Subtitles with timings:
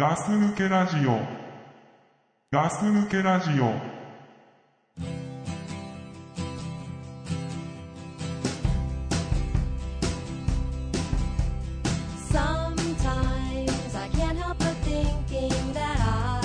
[0.00, 1.19] ガス抜けラジオ。
[2.51, 3.71] ガス抜けラジオ。
[12.31, 16.41] Sometimes I can't help but thinking that I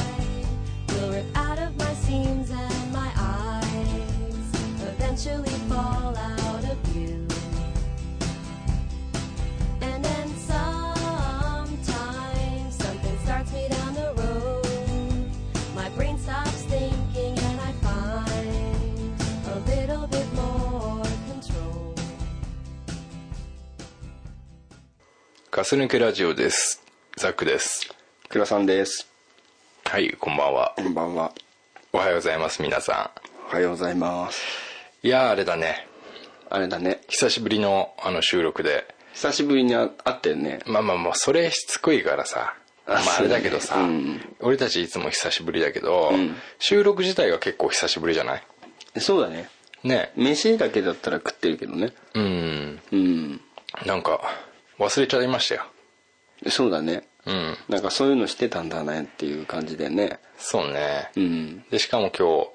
[0.88, 3.62] will rip out of my seams and my eyes
[4.98, 5.54] eventually
[25.56, 26.83] ガス抜けラジオです。
[27.16, 27.91] ザックです。
[28.28, 29.09] 倉さんです。
[29.87, 30.74] はいこんばんは。
[30.77, 31.33] こんばんは。
[31.95, 33.10] おはようございます皆さ
[33.51, 34.42] おはようございます。
[35.02, 35.88] んいやーあれだね。
[36.50, 37.00] あれだね。
[37.09, 38.87] 久しぶりのあの収録で。
[39.14, 40.59] 久しぶりに会ったよね。
[40.66, 42.55] まあまあまあそれしつこいからさ。
[42.84, 44.20] あまああれだけどさ、そうね。
[44.41, 46.36] 俺たちいつも久しぶりだけど、ん。
[46.59, 48.42] 収録自体が結構久しぶりじゃない？
[49.00, 49.48] そうだね。
[49.84, 50.12] ね。
[50.17, 51.95] 飯だけだったら食ってるけどね。
[52.12, 52.80] うん。
[52.92, 53.41] うん。
[53.86, 54.20] なんか
[54.78, 55.62] 忘れちゃいましたよ。
[56.48, 57.08] そうだね。
[57.24, 57.56] うん。
[57.69, 60.20] なんかそういうのしてたんだねっていう感じでね。
[60.38, 61.64] そうね、うん。
[61.70, 62.50] でしかも今日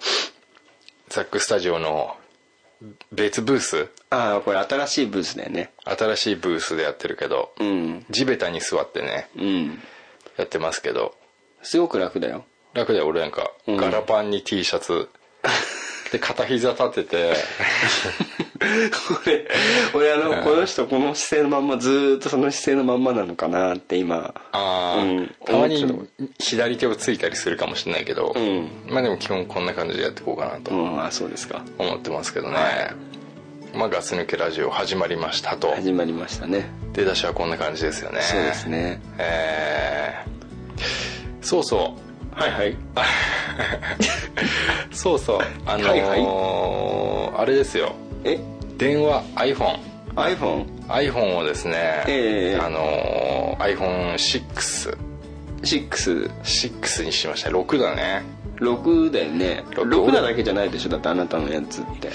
[1.10, 2.16] ザックスタジオの
[3.12, 3.90] 別ブース？
[4.10, 5.72] ああこれ新しいブースだよね。
[5.84, 8.06] 新しいブースでやってるけど、うん。
[8.10, 9.80] 地べたに座ってねうん。
[10.38, 11.16] やってますけど。
[11.64, 12.46] すごく楽だよ。
[12.74, 13.78] 楽で俺なんかうん。
[13.78, 15.10] ガラパンに T シャツ、
[16.12, 17.34] で片膝立てて。
[19.26, 19.48] 俺
[19.94, 24.34] 俺あのこの人この姿勢のまんまずーっとその姿勢のまんまなのかなって今。
[24.52, 25.36] あー、うん。
[25.46, 28.70] たま思に左手をついたりするかもしれないけど、うん。
[28.88, 31.04] まあでも基本こんな感じでやっていこうかなとうん。
[31.04, 31.64] あそうですか。
[31.78, 32.94] 思ってますけどね、は
[33.74, 35.72] まあガス抜けラジオ始まりましたと。
[35.72, 36.70] 始まりましたね。
[36.94, 38.22] 出だしはこんな感じですよね。
[38.22, 39.02] そうですね。
[39.18, 40.42] えー。
[41.42, 42.76] そうそうはいはい。
[44.92, 45.40] そうそう。
[45.66, 47.94] あのーはいあれですよ。
[48.24, 48.40] え？
[48.78, 49.78] 電話 iPhone
[50.16, 51.38] iPhone?
[51.38, 54.98] をですね、ええあのー iPhone66
[55.62, 57.50] 6 6にしました。
[57.50, 58.24] 6だね。
[58.60, 59.64] 6だよね。
[59.76, 59.88] 六。
[59.90, 60.90] 6なだけじゃないでしょ？
[60.90, 62.10] だってあなたのやつって。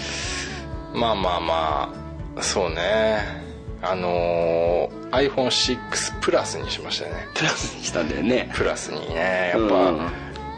[0.94, 1.94] まあまあま
[2.36, 2.42] あ。
[2.42, 3.45] そうね
[3.90, 4.96] あのー
[5.30, 7.28] iPhone6 プラスにしましたね。
[7.34, 8.50] プラスにしたんだよね。
[8.54, 9.50] プラスにね。
[9.54, 9.68] やっうん。
[9.68, 10.10] ぱ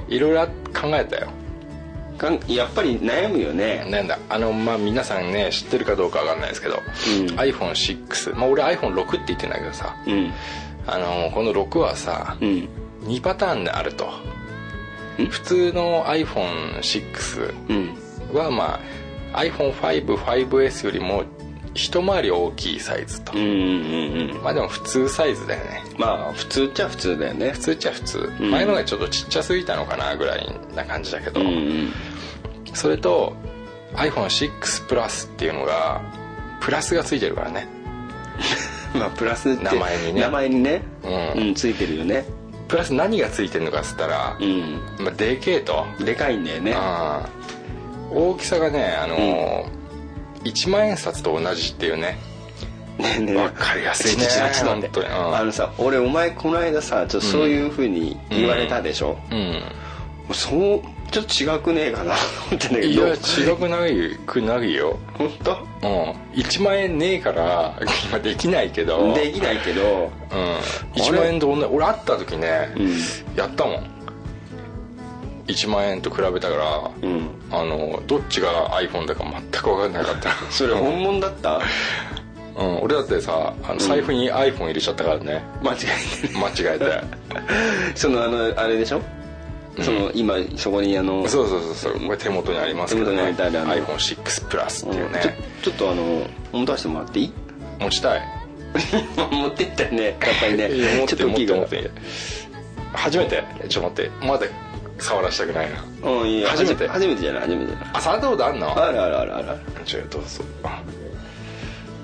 [0.08, 1.28] いろいろ考えたよ。
[2.16, 3.86] かんやっぱり悩むよね。
[3.90, 6.78] なんだあのまあ皆さんね知ってるかどうかわかんないですけど、ん。
[7.38, 10.32] iPhone6 まあ俺 iPhone6 って言ってんだけどさうん。
[10.86, 12.68] あのこの6はさ、うん。
[13.04, 14.08] 2パターンであると。
[15.30, 18.36] 普通の iPhone6 うん。
[18.36, 18.80] はま
[19.32, 21.24] あ iPhone55S よりも
[21.78, 25.84] 一回り大きいサイズと、うんうんうんまあでも普通サイズだよね。
[25.96, 27.52] まあ普通っちゃ普通だよね。
[27.52, 28.50] 普通っちゃ普通、ん。
[28.50, 31.92] 前のがちょっとちっちゃすぎたのかなぐらいな感じだけど、うんうん。
[32.74, 33.32] それと
[33.94, 36.02] iPhone6 プラスっていうのが
[36.60, 37.68] プラスがついてるからね。
[38.98, 40.20] まあプラスって名前にね。
[40.20, 40.82] 名前にね。
[41.04, 41.42] うん。
[41.42, 42.24] うんついてるよね。
[42.66, 44.80] プラス何がついてるのかっつったら、うん。
[44.98, 45.86] まあ、でけえと。
[46.00, 46.76] でかいんだよね。
[48.10, 49.77] 大きさがねあのー
[50.44, 52.18] 1万円札と同じっていうね。
[52.98, 53.36] ねえねえ。
[53.36, 54.24] わかりやすいね。
[54.26, 59.18] ちちょっと待っあのさ俺お前この間さちょっとそういうふうに言われたでしょ？
[59.30, 59.62] うん。
[60.32, 61.24] そうちょっ
[61.56, 62.88] と違くねえかなと思ってんだけど。
[62.88, 64.98] いや違くないくないよ。
[65.14, 65.52] 本当？
[65.52, 66.10] うん。
[66.34, 67.78] 1万円ねえから
[68.10, 69.14] 今できないけど。
[69.14, 70.10] できないけど。
[70.32, 70.56] うん。
[71.00, 72.90] 1万円と同じ俺会った時ね、うん。
[73.36, 73.90] やったもん
[75.48, 77.28] 1万円と比べたから、うん。
[77.50, 80.30] あのどっちが iPhone だか全く分かんなかった。
[80.50, 81.60] それ本物だった？
[82.58, 85.76] うん、俺だってさあの財布に iPhone 入れちゃったからね、間違
[86.22, 86.34] えて。
[86.36, 87.00] 間違えて。
[87.94, 89.00] そのあのあれでしょ？
[89.80, 92.00] その今そこにあのそうそうそうそう。
[92.00, 93.30] これ手元にありますけどね。
[93.30, 93.74] にあるあの。
[93.76, 95.12] iPhone6 プラスっていううん。
[95.12, 97.32] ね、ちょっとあの持たせてもらっていい？
[97.78, 98.22] 持ちたい。
[99.30, 100.68] 持ってったよねやっぱりね。
[101.06, 101.54] ちょっと大きいか
[102.92, 103.44] 初めて？
[103.68, 104.26] ちょっと待って。
[104.26, 104.46] まだ
[104.98, 105.84] 触らしたくないな。
[106.02, 106.88] うんいいや初めて？
[106.88, 107.42] 初めてじゃない？
[107.42, 107.88] 初めてじゃない？
[107.94, 108.84] あ触ったことあんの？
[108.84, 109.58] あるあるあるある。
[109.84, 110.22] ちょどう。
[110.22, 110.82] ぞあ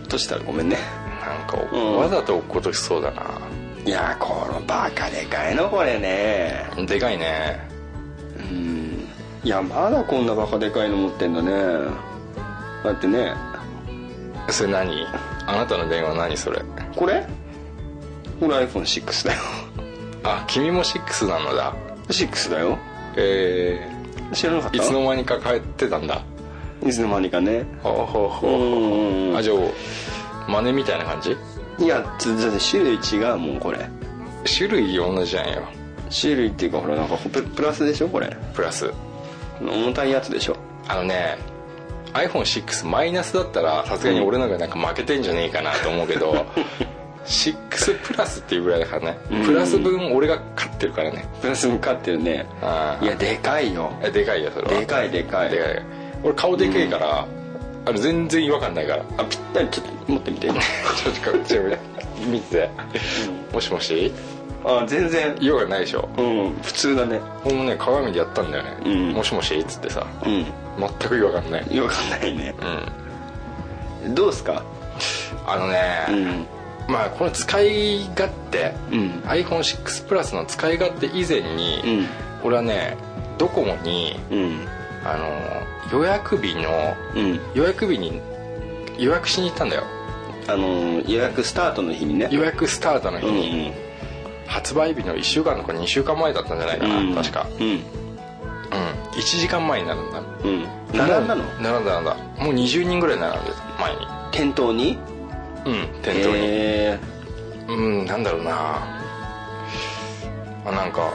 [0.09, 0.77] としたらごめんね。
[1.21, 1.97] なんか、うん。
[1.97, 3.41] わざと落っことしそうだな。
[3.85, 6.71] いやこのバカでかいのこれね。
[6.87, 7.59] でかいね。
[8.39, 9.09] うん。
[9.43, 11.51] いやまだこんなバカでかいの持ってんだね。
[12.85, 13.35] だってね。
[14.51, 15.07] それ何？
[15.47, 16.63] あなたの電話何それ？
[16.95, 17.27] これ？
[18.41, 19.41] これ iPhone6 だよ。
[20.25, 21.75] あ君も6なのだ
[22.09, 22.79] 6だよ。
[23.17, 23.89] え
[24.33, 24.77] 知らなかった？
[24.77, 26.23] ー、いつの間にか帰ってたんだ。
[26.85, 27.65] いつの間にかね。
[27.83, 31.37] ほうほうほあじゃあ真似みたいな感じ？
[31.85, 33.79] いや種類違うもんこれ。
[34.47, 35.63] 種類同じじゃんよ
[36.21, 38.37] 種類っていうかほらなんかププラスでしょこれ。
[38.55, 38.93] プラス。
[39.61, 40.57] 重たいやつでしょ。
[40.87, 41.39] あのね
[42.13, 46.47] iPhone6 マイナスだったらさすがに俺なんかなんか負けてんじゃねえかなと思うけど
[47.25, 49.19] 6プラスっていうぐらいだからね。
[49.31, 49.45] うん。
[49.47, 51.27] プラス分俺が勝ってるからね。
[51.41, 52.47] プラス向かってるね。
[53.03, 53.93] いやでかいよ。
[54.03, 54.81] えでかいよそれは。
[54.81, 55.51] でかいでかい。
[55.51, 55.83] でかい
[56.23, 57.27] 俺顔でかいから、
[57.87, 59.05] あの全然違和感ないから。
[59.19, 60.49] あぴったりちょっと持ってみて。
[60.53, 61.59] ちょっとこっち
[62.27, 62.69] 見て。
[63.53, 64.13] もしもし？
[64.65, 65.35] あ全然。
[65.41, 66.09] 違和感ないでしょ？
[66.19, 66.53] うん。
[66.63, 67.21] 普通だね。
[67.45, 69.13] 俺もね鏡でやったんだよね、うん。
[69.13, 69.59] もしもし？
[69.59, 70.07] っつってさ。
[70.25, 70.47] うん。
[70.79, 71.67] 全く違和感ない。
[71.71, 72.55] 違和感ないね。
[74.05, 74.15] うん。
[74.15, 74.63] どうすか？
[75.47, 75.79] あのね、
[76.09, 76.47] うん
[76.89, 79.23] まあこの使い勝手、うん。
[79.27, 82.07] iPhone6 プラスの使い勝手以前に、うん。
[82.45, 82.97] 俺はね
[83.39, 84.67] ドコモにうん。
[85.05, 87.41] あの予約日のうん。
[87.55, 88.21] 予約日に
[88.99, 89.85] 予約しに行ったんだよ。
[90.47, 92.29] あのー予約スタートの日にね。
[92.31, 93.73] 予約スタートの日うんに、
[94.47, 97.15] 発売日の1週間とか2週間前だったんじゃないかな、うん。
[97.15, 97.47] 確か。
[97.59, 97.67] うん。
[97.67, 97.81] うん。
[99.13, 100.21] 1時間前になるんだ。
[100.45, 100.65] うん。
[100.93, 101.45] 並んだの？
[101.61, 102.17] 並んだ並んだ。
[102.45, 104.07] もう20人ぐらい並んでた前に。
[104.33, 104.99] 店頭に？
[105.67, 106.99] うん店頭に、え
[107.69, 107.73] う
[108.03, 109.01] んなんだろうな。
[110.67, 111.13] あなんか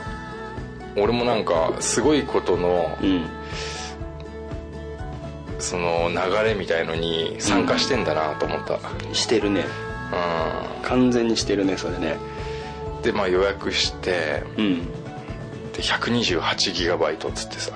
[0.96, 3.30] 俺もなんかすごいことのーうん。
[5.60, 6.16] その流
[6.48, 8.80] れみたいのに参加してんだなと思った。
[9.14, 9.62] してるね。
[9.62, 12.18] う完全にしてるねそれね。
[13.00, 14.86] んでまあ予約してうん。
[15.74, 17.72] で 128GB っつってさ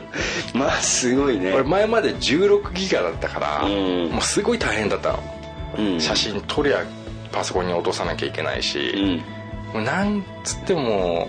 [0.54, 1.52] まあすごいね。
[1.52, 4.10] 俺前まで16ギガだったからうん。
[4.10, 5.22] もうすごい大変だったの。
[5.78, 6.00] うん。
[6.00, 6.84] 写真撮りゃ
[7.30, 9.16] パソコンに落とさなきゃいけないし、うん。
[9.74, 11.28] もうなんつっても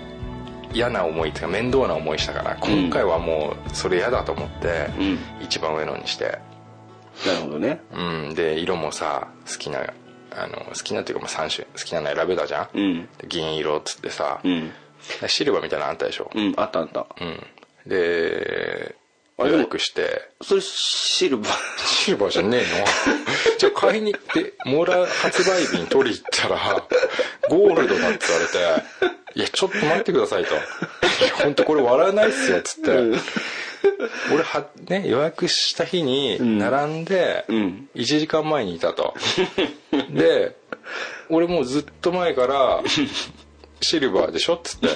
[0.72, 5.18] 嫌な思いっていうか面倒な思いしたから今回はもうそれ嫌だと思って、うん。
[5.40, 6.38] 一番上のにして。
[7.26, 7.80] なるほどね。
[7.92, 8.34] うん。
[8.34, 9.80] で色もさ好きな
[10.36, 13.08] あの好きなっていうかまあ3種好きなの選べたじゃん、うん。
[13.18, 14.72] で銀色っつってさ、うん。
[15.28, 16.30] シルバーみたいなのあったでしょ。
[16.34, 17.06] うんあったあった。
[17.20, 17.46] うん
[17.86, 18.94] で
[19.38, 20.28] 予約して。
[20.42, 21.52] それシルバー。
[21.86, 22.86] シルバーじゃねえの？
[23.58, 26.86] じゃあ買いに行ってもらう発売日に取り行ったら
[27.48, 28.84] ゴールドだって言われて
[29.34, 30.54] 「いやちょっと待ってください」と
[31.42, 33.20] 「本当これ笑わないっすよ」っつって、うん。
[34.32, 37.88] 俺はね予約した日に並んでうん。
[37.94, 39.14] 1時間前にいたと、
[40.10, 40.56] で
[41.28, 42.82] 俺もうずっと前から
[43.84, 44.54] シルバーでしょ？
[44.54, 44.88] っつって。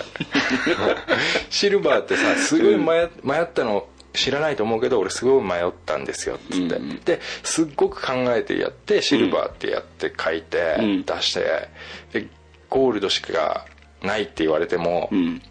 [1.51, 11.03] シルバーってさすごい迷迷ったの知らないと思うけど俺すごい迷ったんですよっつって、うんですっごく考えてやってシルバーってやって書いてうん。
[11.05, 11.69] 出して
[12.13, 12.29] で
[12.69, 13.67] ゴールドしか
[14.03, 15.43] ないって言われても、うん。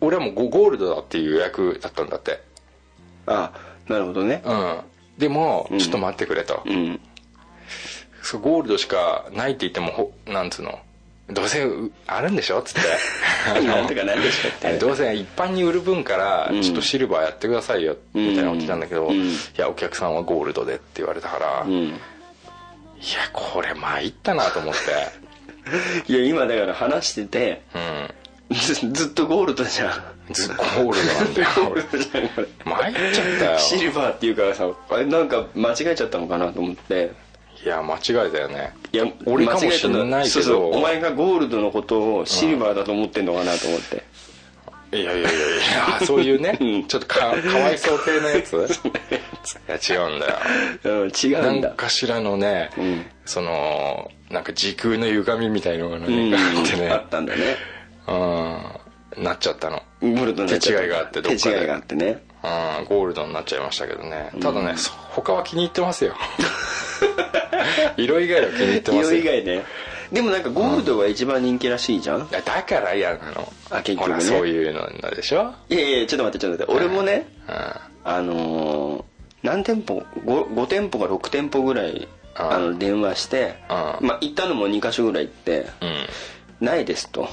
[0.00, 2.40] 俺はもうゴゴールドだっていう予約だったんだって。
[3.26, 3.52] あ
[3.88, 4.42] なるほどね。
[4.44, 4.80] うん。
[5.18, 5.78] でもうん。
[5.78, 7.00] ちょっと待ってくれと、うん。
[8.22, 10.78] そうゴールドしかないって言ってもほなんつうの？
[11.32, 12.58] どうせうあるんでしょ？
[12.60, 12.82] っつっ
[13.54, 13.60] て。
[13.66, 14.78] なんとかなんでしょって。
[14.78, 16.62] どうせ一般に売る分からうん。
[16.62, 19.16] ちょっとシルバーやってくださいよみたいなこと言ったんだけど、うん。
[19.16, 22.00] いやお客さんはゴールドでって言われたから、いやうん
[23.32, 24.82] これ参ったなと思って。
[26.12, 27.62] いや今だから話してて
[28.50, 29.88] うずずっとゴールドじゃん。
[29.88, 31.48] んずゴールドなんだよ。
[31.72, 31.82] 俺
[32.64, 33.58] 参っちゃったよ。
[33.58, 37.12] シルバーっていうからさあれなんか間違えちゃったのかなと思って
[37.64, 38.74] いや間違いだよね。
[38.92, 40.34] いや俺かもしんないけど。
[40.34, 44.04] そうそうお前がゴールドのことをシルバーだと思ってんのかなと思って。
[44.94, 45.32] いやいやいやい
[46.00, 46.84] やそういうね、 うん。
[46.86, 47.26] ちょっとかか
[47.58, 48.56] わいそう系のやつ？
[48.58, 48.60] い
[49.66, 50.38] や違うんだよ。
[50.84, 51.68] うん違うんだ。
[51.68, 53.06] 何かしらのね、うん。
[53.24, 56.34] そのなんか時空の歪みみたいのがね、うん。
[56.34, 56.90] あってね。
[56.90, 57.56] あったんだね。
[58.08, 58.12] う
[59.20, 59.24] ん。
[59.24, 59.82] なっちゃったの。
[60.00, 61.54] ゴールド手違いがあってどっかで。
[61.54, 62.22] 手違いがあってね。
[62.42, 62.84] うん。
[62.86, 64.30] ゴールドになっちゃいましたけどね。
[64.40, 66.14] ただね、そ他は気に入ってますよ
[67.96, 69.64] 色以外は気に入ってます色よ以外ね。
[70.12, 73.50] でもなんかゴールドが一番人気らしいじゃん、いやだから嫌なの。
[73.70, 74.20] あ結局ね。
[74.20, 75.54] そういうのでしょ？
[75.70, 76.84] いやいやちょっと待ってちょっと待って。
[76.86, 77.54] 俺もねうん。
[78.04, 79.04] あのー
[79.42, 82.06] 何店舗？5, 5店舗か6店舗ぐらい
[82.36, 86.06] ああの電話してあまあ行ったのも2か所ぐらい行ってうん
[86.66, 87.28] 「ないです」と。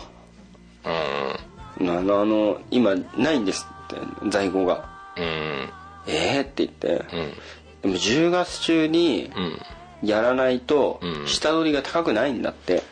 [0.86, 3.96] うん「あのあの今ないんです」って
[4.30, 4.90] 在庫が。
[5.18, 5.70] うん
[6.08, 6.88] 「えー?」って言って。
[7.16, 7.34] うん。
[7.82, 9.62] でも10月中にうん
[10.04, 11.28] やらないとうん。
[11.28, 12.84] 下取りが高くないんだって、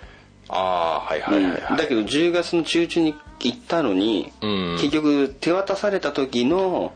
[0.49, 4.77] ああはいはいはいはい、だけど10月の中旬に行ったのに、うん。
[4.79, 6.93] 結局手渡された時の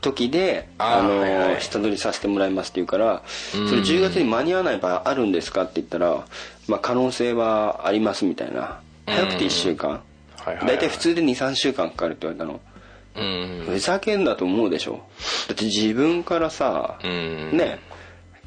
[0.00, 1.62] 時であの、はいはい。
[1.62, 3.22] 下取りさせてもらいますって言うから、
[3.56, 3.68] うん。
[3.68, 6.24] それ10月に間に合わない場合あるんですかって言ったら、
[6.68, 8.80] まあ、可能性はありますみたいな。
[9.06, 10.66] 早くて1週間、はいはいはい。
[10.66, 12.60] 大体普通で23週間かかるって言われたの、
[13.16, 13.64] うん。
[13.66, 15.02] ふざけんなと思うでしょ。
[15.48, 17.56] だって自分からさ、うん。
[17.56, 17.78] ね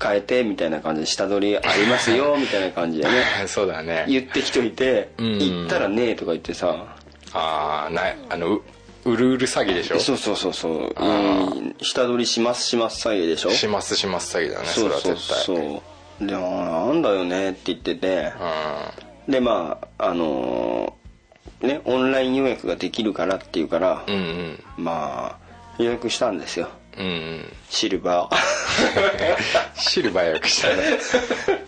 [0.01, 3.11] 変えてみたいな感じで下取りありますよ みたいな感じでね。
[3.47, 4.05] そうだね。
[4.07, 5.39] 言ってきといて、うん。
[5.39, 6.75] 行ったらねえとか言ってさ。
[7.33, 8.61] ああないあのう
[9.05, 9.99] うるうる詐欺でしょ？
[9.99, 10.95] そうそうそうそう。
[10.97, 13.51] うん下取りしますします詐欺でしょ？
[13.51, 15.81] しますします詐欺だねそれはそうそう絶対そ
[16.23, 16.25] う。
[16.25, 18.31] でもなんだよねって言ってて。
[19.27, 24.63] でまああのーねオンライン予約ができるからって言うから、うんうん。
[24.77, 27.53] まあ予約したんですようんうん。
[27.69, 28.37] シルバー。
[29.79, 30.83] シルバー予約したね。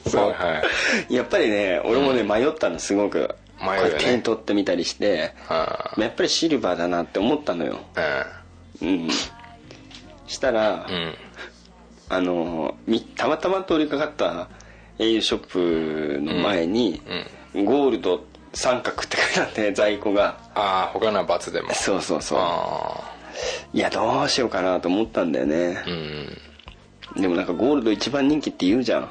[0.07, 0.63] そうは
[1.09, 1.13] い。
[1.13, 3.35] やっぱりね俺もね、迷ったのすごく。
[3.61, 3.95] 迷うよね。
[3.99, 5.33] 手に取ってみたりして。
[5.49, 7.79] あやっぱりシルバーだなって思ったのよ。
[7.95, 8.25] あ
[8.81, 9.09] うん。
[10.27, 10.95] したら、うん。
[10.95, 11.15] うん
[12.11, 14.49] あのみたまたま通りかかった
[14.97, 17.01] au ショップの前に、
[17.53, 20.39] ゴールド三角って書いてあって在庫が。
[20.55, 21.71] ああ他のは罰でも。
[21.73, 22.39] そうそうそう。
[22.41, 23.18] あ
[23.73, 25.77] いやどうしようかなと思ったんだよね。
[25.85, 25.89] あ、
[27.15, 27.21] うん。
[27.21, 29.09] でもなんかゴールド一番人気って言うじゃん。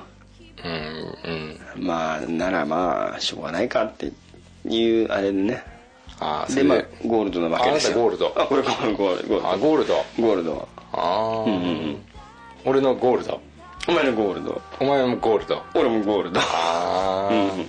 [0.64, 1.86] うんうん。
[1.86, 4.12] まあならまあしょうがないかって
[4.64, 5.62] いうあれでね。
[6.20, 8.32] ああそでまあゴールドなわけですよあゴールド。
[8.36, 9.34] あこれゴールドゴールド。
[9.36, 9.94] ゴールドあゴールド。
[10.20, 10.68] ゴールド。
[10.92, 11.44] ああ
[12.64, 13.40] 俺のゴールド。
[13.88, 14.60] お前のゴールド。
[14.80, 15.62] お前もゴールド。
[15.74, 16.40] 俺もゴールド。
[16.40, 17.66] ああ、うん。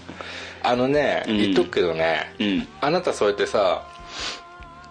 [0.64, 1.38] あのねん。
[1.38, 2.68] 言っとくけどね、うん。
[2.82, 3.84] あなたそうやってさ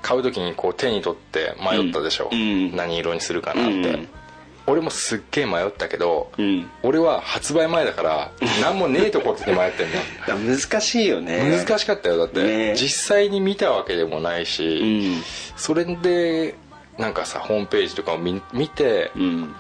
[0.08, 2.74] 買う時にこう手に取って迷ったでしょ、うん。
[2.74, 4.08] 何色にするかなって、うん。
[4.66, 6.70] 俺もすっげえ迷ったけど、うん。
[6.82, 11.62] 俺は発売前だから 何もねえとこって迷ってんだ難しいよね。
[11.66, 12.74] 難しかったよだって、ね。
[12.74, 14.84] 実際に見たわけでもないし、う
[15.18, 15.22] ん。
[15.56, 16.54] それで
[16.96, 19.54] なんかさホームページとかを見見てうん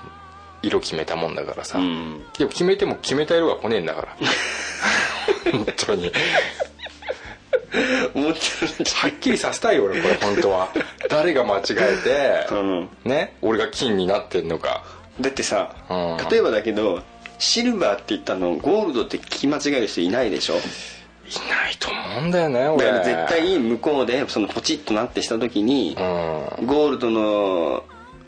[0.62, 2.24] 色決めたもんだからさ、うん。
[2.38, 4.16] でも決めても決めた色が来ねえんだから。
[5.52, 6.10] 本当に
[8.14, 8.38] 思って
[8.90, 10.68] はっきりさせたいよ俺これ本当は。
[11.10, 12.88] 誰が間違えて、うん。
[13.04, 14.84] ね俺が金になってんのか。
[15.20, 16.28] だってさうん。
[16.30, 17.02] 例えばだけど
[17.38, 20.54] シルバーって言ったのゴールドって聞き間違える人いないでしょ？
[20.54, 20.58] い
[21.50, 26.66] ないと思うんだよねだ俺から絶対向こうでそのポチッとなってした時にうん。
[26.66, 27.84] ゴールドの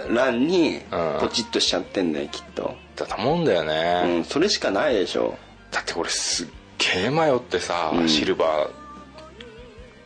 [0.09, 1.17] 欄にうん。
[1.21, 2.75] ポチッとしちゃってんだよきっと。
[2.97, 5.39] だと思うんだよね、うんそれしかないでしょ。
[5.71, 6.47] だって俺すっ
[6.95, 8.09] げえ迷ってさ、うん。
[8.09, 8.69] シルバー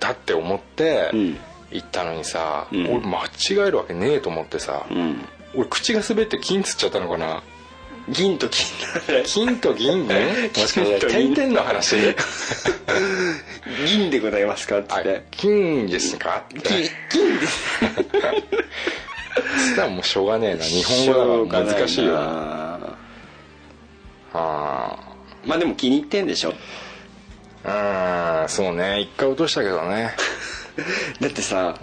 [0.05, 1.37] だって思ってうん。
[1.71, 2.87] 行ったのにさ、うん。
[2.87, 5.25] 俺間違えるわけねえと思ってさ、うん。
[5.55, 7.43] 俺口が滑って金つっちゃったのかな？
[8.11, 8.67] 銀と金
[9.25, 10.51] 金と銀ね。
[10.55, 11.35] もしかして金と銀。
[11.35, 11.97] 点々の話。
[13.89, 14.81] 銀でございますか？
[14.81, 15.25] って。
[15.31, 16.45] 金ですか？
[16.45, 16.83] って金
[17.13, 17.81] 銀です。
[19.35, 20.63] そしたらもうしょうがねえな。
[20.65, 21.07] 日本
[21.47, 22.21] 語だから難しいよな。
[22.21, 22.97] な
[24.35, 24.97] あ。
[25.47, 29.01] まあでも気に入ってんでしょーうんそうね。
[29.01, 30.13] 一回落としたけどね。
[31.21, 31.77] だってさ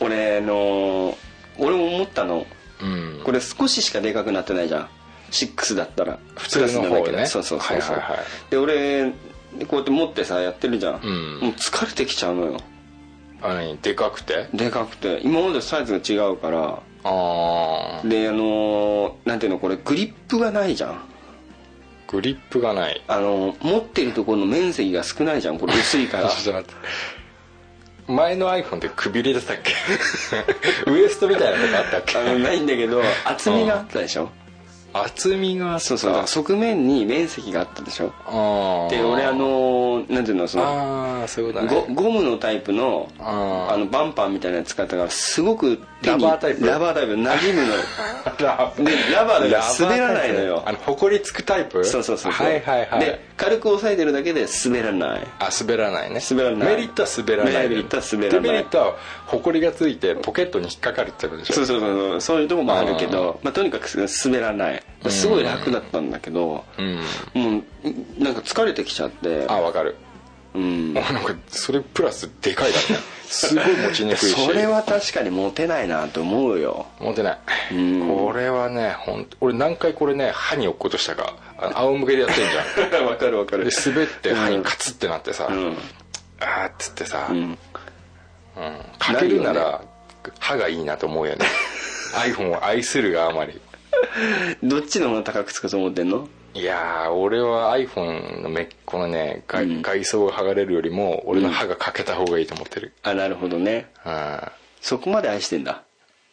[0.00, 1.16] う俺あの
[1.58, 2.36] 俺も思ったの。
[2.36, 2.46] ん
[2.82, 2.86] う
[3.20, 3.20] ん。
[3.24, 4.88] これ少ししかでかくなってないじゃん。
[5.30, 6.18] 6だったら。
[6.36, 6.90] 普通の方ね。
[6.90, 7.26] だけど。
[7.26, 8.18] そうそうそうそう、はいはいはい。
[8.50, 9.14] で俺こ
[9.72, 11.38] うやって持ってさやってるじゃん、ん。
[11.40, 12.56] もう疲れてきちゃうのよ。
[13.42, 14.48] あ何でかくて？
[14.54, 15.20] でかくて。
[15.22, 16.78] 今までとサイズが違うから。
[17.02, 21.00] ああであのーなんていうのこれグリップがないじゃん
[22.10, 23.02] グリップがない。
[23.08, 25.58] あのー持ってるところの面積が少ないじゃん。
[25.58, 26.28] これ薄いから。
[26.30, 28.12] ちょっと待って。
[28.12, 29.72] 前の iPhone ってくびれてたっけ？
[30.90, 32.18] ウエストみたいなとこあったっけ？
[32.18, 34.30] あのないんだけど厚みがあったでしょ？
[34.92, 38.12] 厚みがそうそう側面に面積があったでしょ。
[38.90, 41.84] で俺あのーなんていうのそのああそういうことだね。
[41.94, 46.66] ゴゴムのタイプのあのバンパーみたいなの使ったからすごくラバータイプ？
[46.66, 47.74] ラバータイプ馴染むの。
[47.74, 47.82] よ
[48.40, 50.62] ラでラバーだから滑らないのよ。
[50.66, 51.84] あのほこりつくタイプ？
[51.84, 52.46] そうそうそうそう。
[52.46, 53.00] はいはいはい。
[53.00, 55.26] で軽く押さえてるだけで滑らない。
[55.38, 56.20] あ滑らないね。
[56.28, 56.74] 滑らない。
[56.74, 58.42] メリットは滑らないメリットは滑らない。
[58.42, 58.94] デメリットは
[59.26, 61.54] ほこりがついてポケットに引っかかるってことでしょ？
[61.54, 62.40] そうそうそうそう。
[62.40, 63.86] いうとこもあるけどまあ、とにかく
[64.24, 66.96] 滑らないすごい楽だったんだけどうん
[67.34, 67.62] も
[68.18, 69.46] うなんか疲れてきちゃって。
[69.48, 69.96] あわかる。
[70.54, 70.94] うん。
[70.94, 74.34] なんかそれプラスでかいからねすごい持ちにくいし。
[74.46, 76.86] それは確かにモテないなと思うよ。
[76.98, 77.38] 持てない。
[77.72, 78.08] うん。
[78.26, 81.34] これはねほん俺何回これね歯に落っことしたか
[81.74, 83.06] 仰向けでやってんじゃん。
[83.06, 83.64] わかるわかる。
[83.64, 85.76] で滑って歯にカツってなってさ、うん。
[86.40, 87.42] あーっつってさ、ううん。
[87.52, 87.58] ん
[88.98, 89.80] かけるなら
[90.38, 91.46] 歯がいいなと思うよね。
[92.14, 93.60] iPhone を愛するがあまり
[94.62, 96.28] どっちの方が高くつくと思ってんの？
[96.54, 99.82] いやー俺は iPhone のめこのね外,、うん。
[99.82, 103.90] 外装が剥がれるよりも俺の歯が欠けた方がいいと思ってる、あなるほどね。
[104.04, 104.40] うん。
[104.80, 105.82] そこまで愛してんだ？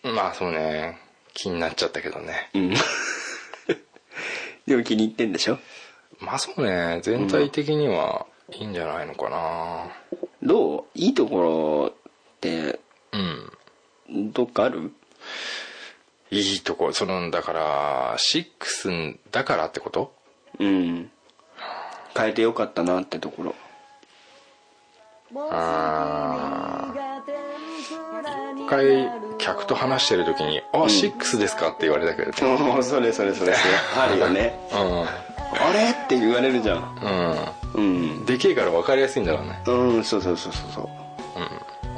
[0.04, 0.98] まあそうね。
[1.34, 2.50] 気になっちゃったけどね。
[2.56, 2.74] うん。
[4.66, 5.60] でも気に入ってんでしょ？
[6.20, 7.00] まあそうね。
[7.04, 9.92] 全体的にはいいんじゃないのかな。
[10.42, 10.84] どう？
[10.96, 12.80] いいところって
[13.12, 13.18] う
[14.14, 14.32] ん。
[14.32, 14.92] どっかある？
[16.32, 20.14] いいとこそのだから6だからってこと？
[20.60, 21.10] うん。
[22.18, 23.56] 変えてよかったなってところ。
[25.52, 26.94] あ
[28.70, 32.82] 回客と話してる時に「あシックスですか?」って言われたけどね。
[32.84, 33.54] それそれそれ
[33.98, 34.58] あるよね。
[34.72, 35.08] うあ
[35.74, 35.90] れ？
[35.92, 36.78] って言われるじゃん。
[36.80, 36.82] ん
[37.76, 37.84] うん。
[37.84, 37.88] う
[38.22, 38.26] ん。
[38.26, 39.62] でけえから分かりやすいんだろうね。
[39.68, 40.86] うんそうそうそうそうそう。
[40.86, 41.07] あ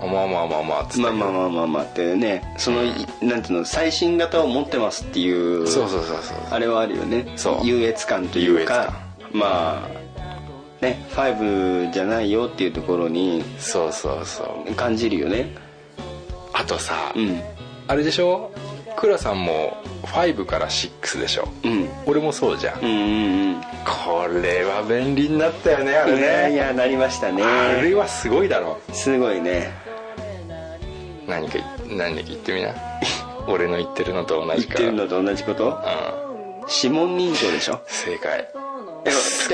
[0.08, 2.92] まあまあまあまあっまあまあまあまあまあってねその、い
[3.22, 8.94] なんていうの最新型を持ってますっていうそうそうそうそうあれはあるよねそう優越感というか
[9.32, 10.00] まあ
[10.82, 15.56] ね5じゃないよっていうところにそうそうそう感じるよね
[16.54, 17.42] あとさ、うん
[17.88, 18.52] あれでしょ
[18.98, 29.72] 倉さんも5から6でしょうん俺もそうじゃん、うんうんうんこれは便利になったよねあれいやいやなりましたねあれはすごいだろすごいね
[31.30, 32.74] 何か何か言ってみな。
[33.48, 35.66] 俺の言ってるのと同言っじかてるのと同じこと？
[35.66, 35.74] うん。
[36.84, 37.80] 指紋認証でしょ？
[37.88, 38.48] 正解。
[39.12, 39.50] す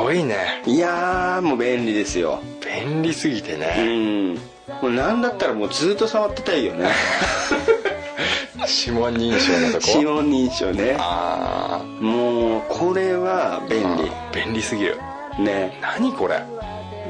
[0.00, 0.62] ごいね。
[0.66, 2.40] いやーもう便利ですよ。
[2.84, 4.34] 便利すぎてうねん。
[4.34, 4.40] も
[4.84, 6.88] うなんだったらもうずっと触ってたいよね。
[8.86, 9.92] 指紋認証のとこ？
[9.94, 10.96] 指紋認証ね。
[10.98, 14.98] あもうこれは便あ便利すぎる。
[15.38, 15.78] 利ね。
[15.80, 16.42] 何これ？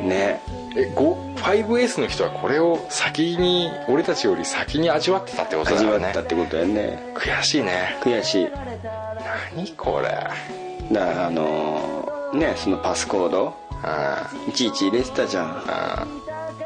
[0.02, 0.40] ね
[0.76, 7.12] え 5S の人はこれを先に俺たちより先に味わってたってことだ味わよねったってことやね。
[7.14, 7.96] 悔しいね。
[8.00, 8.48] 悔しい。
[9.56, 10.08] 何これ。
[10.92, 13.54] だからあのーねそのパスコード。
[13.82, 15.62] あいちいち入れてたじゃん。
[15.68, 16.06] あ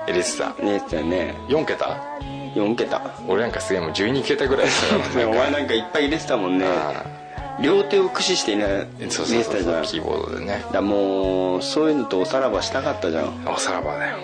[0.09, 1.35] エリスさん入れてたよね。
[1.49, 2.01] 4桁
[2.55, 3.01] ？4桁。
[3.29, 5.31] 俺なんかすげえもう12桁ぐらいですねよ。
[5.31, 6.67] お前なんかいっぱい入れてたもんね。
[6.67, 7.05] あ
[7.61, 9.55] 両手を駆使してねそう入そうそう。
[9.55, 10.65] れてたじゃんキーボードでね。
[10.73, 13.47] だもうそういうのとおさらばしたかったじゃん。
[13.47, 14.17] おさらばだよ。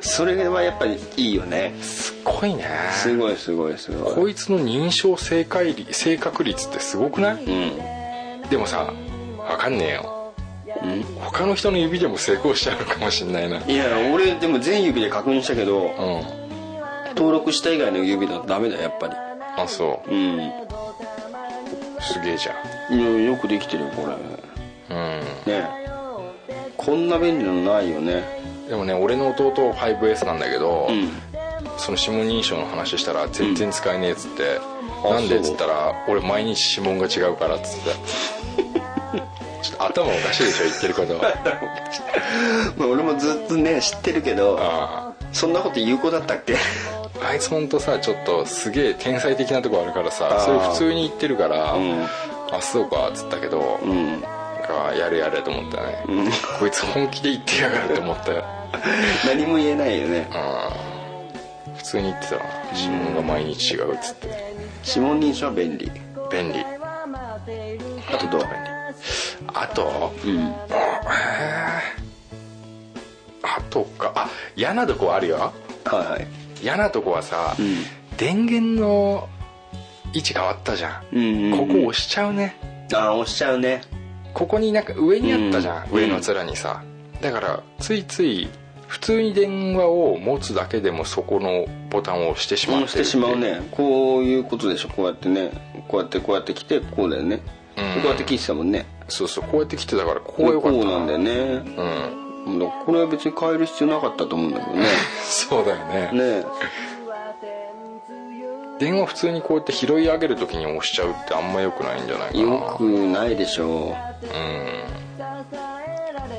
[0.00, 1.74] それはやっぱりいいよね。
[1.82, 2.64] すっごいね。
[2.92, 4.14] すごいすごいすごい。
[4.14, 7.44] こいつの認証正解率正確率ってすごくない？
[7.44, 8.48] うん。
[8.48, 8.92] でもさ
[9.38, 10.12] わかんねえよ。
[11.20, 13.60] 他の人の指でも成功しちゃうかもしんないな。
[13.66, 16.22] いや俺でも全指で確認したけどうん。
[17.16, 19.14] 登録した以外の指だとダメだよやっぱり。
[19.56, 20.10] あそう。
[20.10, 20.65] うん
[22.06, 22.54] すげえじゃ
[22.90, 24.96] いやよくできてるよこれ。
[24.96, 25.20] んうん。
[25.46, 25.68] ね。
[26.76, 28.22] こんな便利なのないよね。
[28.68, 31.10] でもね俺の弟 5S なんだけど、うん。
[31.78, 34.58] その指紋認証の話したら全然使えねえっつって、
[35.04, 37.90] あなんでっつったら俺毎日指紋が違うからっつって。
[39.62, 41.14] ちょっと頭おかしいでしょ言ってること。
[42.78, 45.12] まあ俺もずっとね知ってるけどあ。
[45.32, 46.56] そんなこと言う子だったっけ？
[47.22, 52.02] ああいつほんとさちょっとすげえ天才的なとこあるからさそれ普通に言ってるから、うん。
[52.52, 54.20] あそうかっつったけど、うん。
[54.20, 56.26] なやるやると思ったね、うん。
[56.58, 58.44] こいつ本気で言ってやがると思ったよ。
[59.26, 60.28] 何も言えないよね。
[60.32, 61.74] うん。
[61.76, 62.42] 普通に言ってたな
[62.74, 64.54] 指紋が毎日違うっつって。
[64.86, 65.90] 指紋認証は便利。
[66.30, 66.64] 便利。
[68.12, 68.40] あとどう？
[68.40, 68.56] 便利
[69.54, 70.12] あと？
[70.24, 70.54] うん。
[73.42, 74.12] あとか。
[74.14, 75.52] あ嫌なとこあるよ。
[75.84, 77.76] はいはい嫌なとこはさ、うん。
[78.16, 79.28] 電源の
[80.12, 81.68] 位置変わったじゃん、うんうんうん。
[81.68, 82.56] ここ押しちゃうね。
[82.92, 83.82] ああ押しちゃうね。
[84.34, 85.94] ここになんか上にあったじゃん、うん。
[85.94, 86.82] 上の面にさ。
[87.20, 88.48] だからついつい
[88.88, 93.60] 普通に電話を持つだけでもそこのボタンを押してしまってる押してしまうね。
[93.70, 94.88] こういうことでしょ。
[94.88, 95.52] こうやってね。
[95.86, 97.40] こうやってこうやって来てこうだよね、
[97.76, 98.02] うん。
[98.02, 98.86] こうやって聞いてたもんね。
[99.08, 99.44] そうそう。
[99.44, 101.30] こうやって来てたからここがよかったこうなんだよね。
[101.30, 104.86] うんだからこれは別に変える必要なかったと思うんだけどね。
[105.24, 106.10] そうだよね。
[106.12, 106.44] ね。
[108.78, 112.40] 電話普通にこうやって拾い上げる時に押しちゃうってあんま良くないんじゃないかな。
[112.42, 113.70] よくないでしょう。
[113.70, 113.94] うん。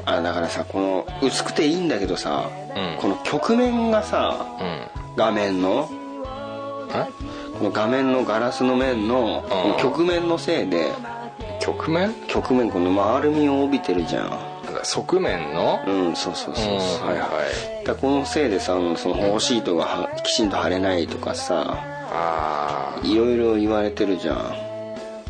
[0.05, 2.97] あだからさこの薄くていいんだけどさ、うん。
[3.01, 5.15] この曲面がさうん。
[5.17, 5.89] 画面の
[6.93, 7.05] え？
[7.57, 10.93] この画面のガラスの面のこの曲面のせいで
[11.59, 12.13] 曲面？
[12.27, 15.83] 曲面この丸みを帯びてるじゃんだ側面の？
[15.85, 17.27] うんそうそうそうそう、うんはいは
[17.81, 17.85] い。
[17.85, 24.37] だこのせいでさその保護シートがはきちんと貼れないとかさあいろいろ言われてるじゃん。
[24.37, 24.67] あ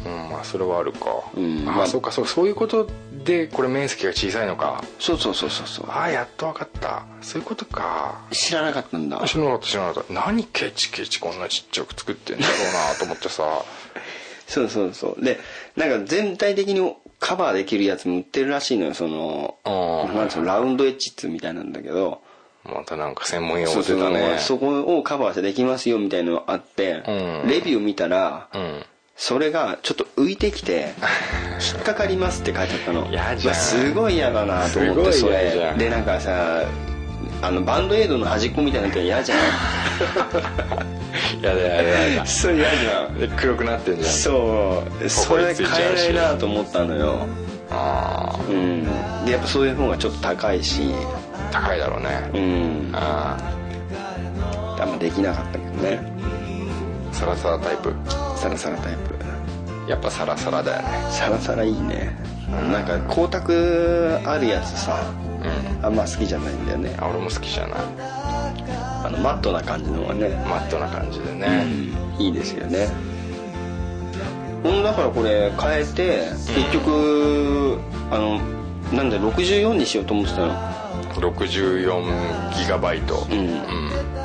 [0.05, 0.99] うんまあそれはあるか、
[1.35, 1.87] うんまあああ。
[1.87, 2.89] そうかそうそういうこと
[3.25, 4.83] でこれ面積が小さいのか。
[4.99, 5.89] そうそうそうそうそう。
[5.89, 7.05] ああやっと分かった。
[7.21, 8.21] そういうことか。
[8.31, 9.21] 知らなかったんだ。
[9.27, 10.13] 知らなかった知らなかった。
[10.13, 13.43] 何ケチケチこんなちっちゃく作ってんだろうなと思ってさ。
[14.47, 15.23] そうそうそう。
[15.23, 15.39] で
[15.75, 22.21] なんか全体的にカバーできるやつも売ってるらしいのよそのうんなんつうのラウンドエッジっつうみたいなんだけど。
[22.65, 27.49] またなんか専門用語そうそう出たねそこをカバーしてできますよみたいなのあって、うん。
[27.49, 28.85] レビュー見たら、うん。
[29.15, 30.93] それがちょっと浮いてきて
[31.73, 33.07] 引っかかりますって書いてあったの。
[33.09, 33.53] 嫌じゃん。
[33.53, 35.75] まあすごい嫌だなと思ってすそれ。
[35.77, 36.65] でなんかさ
[37.41, 39.39] あのバンドエイドの端っこみたいなの嫌じゃん。
[41.41, 43.19] やだやだやだそれ嫌じゃん。
[43.19, 44.07] で黒くなってんじゃん。
[44.09, 47.27] そうそれ変えないなと思ったのよ。
[47.69, 48.83] あうん。
[49.25, 50.91] でやっぱそういう方がちょっと高いし。
[51.51, 52.31] あ高いだろうね。
[52.33, 52.91] うん。
[52.93, 53.37] あ
[54.77, 55.99] でもはできなかったけどね。
[57.11, 57.93] サラサラタイプ。
[58.35, 59.89] サラサラタイプ。
[59.89, 60.87] やっぱサラサラだよね。
[61.11, 62.15] サラサラいいね。
[62.71, 65.85] なんか光沢あるやつさうん。
[65.85, 66.95] あんま好きじゃないんだよね。
[66.99, 67.79] あ俺も好きじゃない。
[67.99, 70.29] あのマットな感じのがね。
[70.49, 71.65] マットな感じでね、
[72.19, 72.87] いいですよね。
[74.63, 77.79] うんだからこれ変えて結局
[78.11, 78.39] あの
[78.91, 80.53] なんだ64にしようと思ってたの。
[81.13, 83.25] 64ギガバイト。
[83.29, 83.37] うん。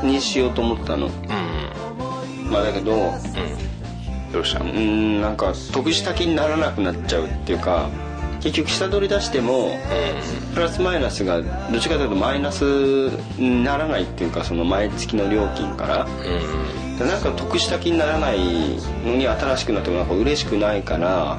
[0.03, 0.09] うん。
[0.09, 1.07] にしようと思ってたの。
[1.07, 2.51] うん。
[2.51, 4.33] まあだけどうん。
[4.33, 7.88] どうしたうのんなんか得した気にならなくなっちゃうっていうか
[8.42, 9.70] 結局下取り出しても
[10.55, 12.62] プラスマイナスがどっちかというとマイナス
[13.38, 16.05] にならないっていうかその毎月の料金から。
[16.05, 16.09] う
[17.00, 18.38] なんか得した気にならない
[19.05, 21.38] のに新しくなってもなんか嬉しくないから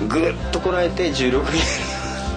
[0.00, 0.08] うん。
[0.08, 1.58] ぐっとこらえて16ギ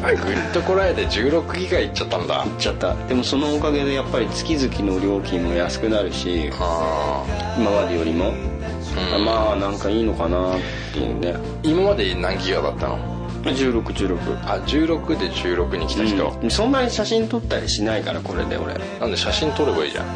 [0.03, 2.37] あぐっとこらえて16ギガいっちゃったんだ。
[2.37, 2.95] ガいっちゃった。
[3.07, 7.25] でもそのおかげでやっぱり月々の料金も安くなるしあ
[7.57, 9.25] 今までよりも、うん。
[9.25, 10.59] まあなんかいいのかなっ
[10.93, 11.33] ていうね。
[11.33, 13.20] ー今まで何ギガだったの？
[13.43, 16.51] 1616あ16で16に来た人、うん。
[16.51, 18.73] そんなに写真撮ったりしないからこれで俺。
[18.75, 20.05] いなんで写真撮ればいいじゃん。
[20.05, 20.13] や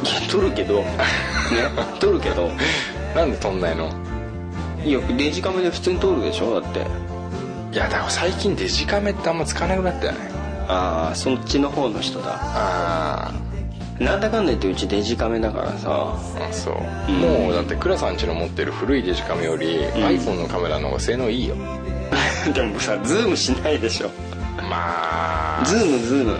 [0.30, 0.80] 撮るけど。
[0.82, 0.86] ね。
[1.98, 2.48] 撮るけど。
[3.14, 3.90] なんで撮んないの？
[4.84, 6.60] いやデジカメで普通に撮るでしょ？
[6.60, 6.80] だって。
[7.72, 10.18] いやだから最近デジカメってあんま使わなくなったよね。
[10.68, 12.38] ああそっちの方の人だ。
[12.40, 13.32] あ
[13.98, 15.88] なんだかんだ言ってうちデジカメだからさ。
[15.90, 16.18] あ
[16.52, 16.74] そう、
[17.08, 17.16] うん。
[17.20, 21.54] もうだって倉さんちの持ってる古いデジカメより、iPhone のカメラの方が性能いいよ
[22.54, 24.10] でもさズームしないでしょ。
[24.68, 25.64] まあ。
[25.64, 26.38] ズームズーム。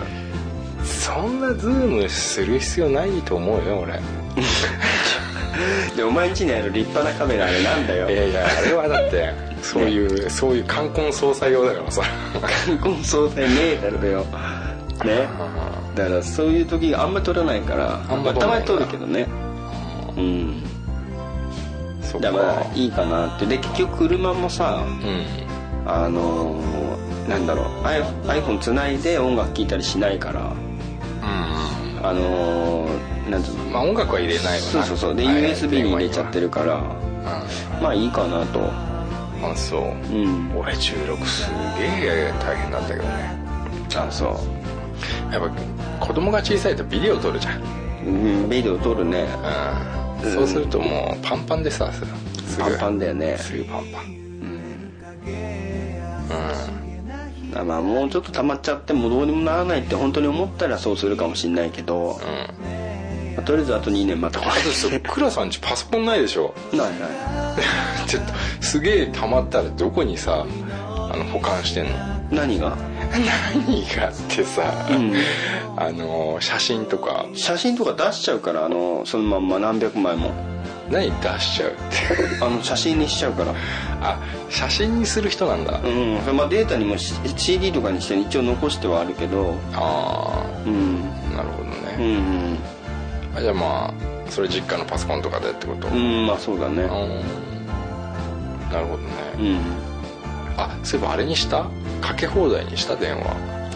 [0.83, 3.99] そんなズームする必要ないと思うよ俺。
[5.95, 8.09] でお前んちにある立派なカメラあれなんだよ。
[8.09, 12.01] いやいやあれはだって そういう、そういう冠婚葬祭用だからさ。
[12.65, 14.25] 冠婚葬祭メータルだよ。
[15.05, 15.27] ね。
[15.95, 19.27] だからそういう時あんま撮らないからあんま撮たまらないんだに撮るけどね。
[20.17, 20.63] うん。
[22.01, 23.45] そだからいいかなって。
[23.45, 25.50] で結局車もさうん
[25.85, 27.65] あのーなんだろう
[28.27, 30.41] iPhone つないで音楽聴いたりしないから。
[30.41, 30.43] う
[32.03, 33.63] あのーなんつうの？
[33.65, 34.59] んまあ音楽は入れないわな。
[34.59, 35.15] そうそうそう。
[35.15, 35.35] ではい。
[35.51, 36.75] USB に入れちゃってるから。
[36.77, 38.59] うまあいいかなと。
[38.59, 38.63] ん
[39.43, 39.81] あそう。
[39.81, 39.87] う
[40.27, 40.51] ん。
[40.57, 43.39] 俺16すげえ大変だったけどね。
[43.95, 44.39] あそ
[45.29, 45.33] う。
[45.33, 45.49] やっ
[45.99, 47.61] ぱ子供が小さいとビデオ撮るじゃん。
[48.05, 48.09] う
[48.45, 49.25] んビデオ撮るね。
[50.23, 50.33] うん。
[50.33, 52.07] そうするともうパンパンでさすぐ。
[52.63, 53.37] パンパンだよね。
[53.37, 54.21] すぐパンパン
[57.53, 63.35] あまあもうちょっと溜まっちゃってもどうにもならないって本当に思ったらそうするかもしんないけど、うん。
[63.35, 66.53] まあとりあえずあと2年待ってこあとさ クラさんちパソコンないでしょ？
[66.71, 66.97] ないない。
[68.07, 70.45] ちょっとすげえ溜まったらどこにさ
[71.11, 71.91] あの保管してんの？
[72.31, 72.77] 何が？
[73.11, 75.13] 何がってさ、うん。
[75.75, 77.25] あの写真とか。
[77.33, 80.31] 写真とか出しちゃうからあのそのまんま何百枚も
[80.91, 81.77] 何出しちゃうって。
[82.43, 83.53] あの写真にしちゃうから。
[84.01, 84.17] あ
[84.49, 86.35] 写真にする人なんだ、うん。
[86.35, 89.55] まあデータにもし CD とかにして一応残してはあるけど。
[89.73, 91.03] あうん。
[91.33, 92.57] あなるほどうね、ん。
[93.35, 93.93] あじゃあまあ
[94.29, 95.87] それ実家のパソコンとかでってこと？
[95.87, 96.83] うんうんまあそうだね。
[96.83, 96.87] うん。
[98.71, 99.59] なるほどね、うん。
[100.57, 101.65] あそういえばあれにした？
[102.01, 102.95] かけ放題にした？
[102.95, 103.23] 電話。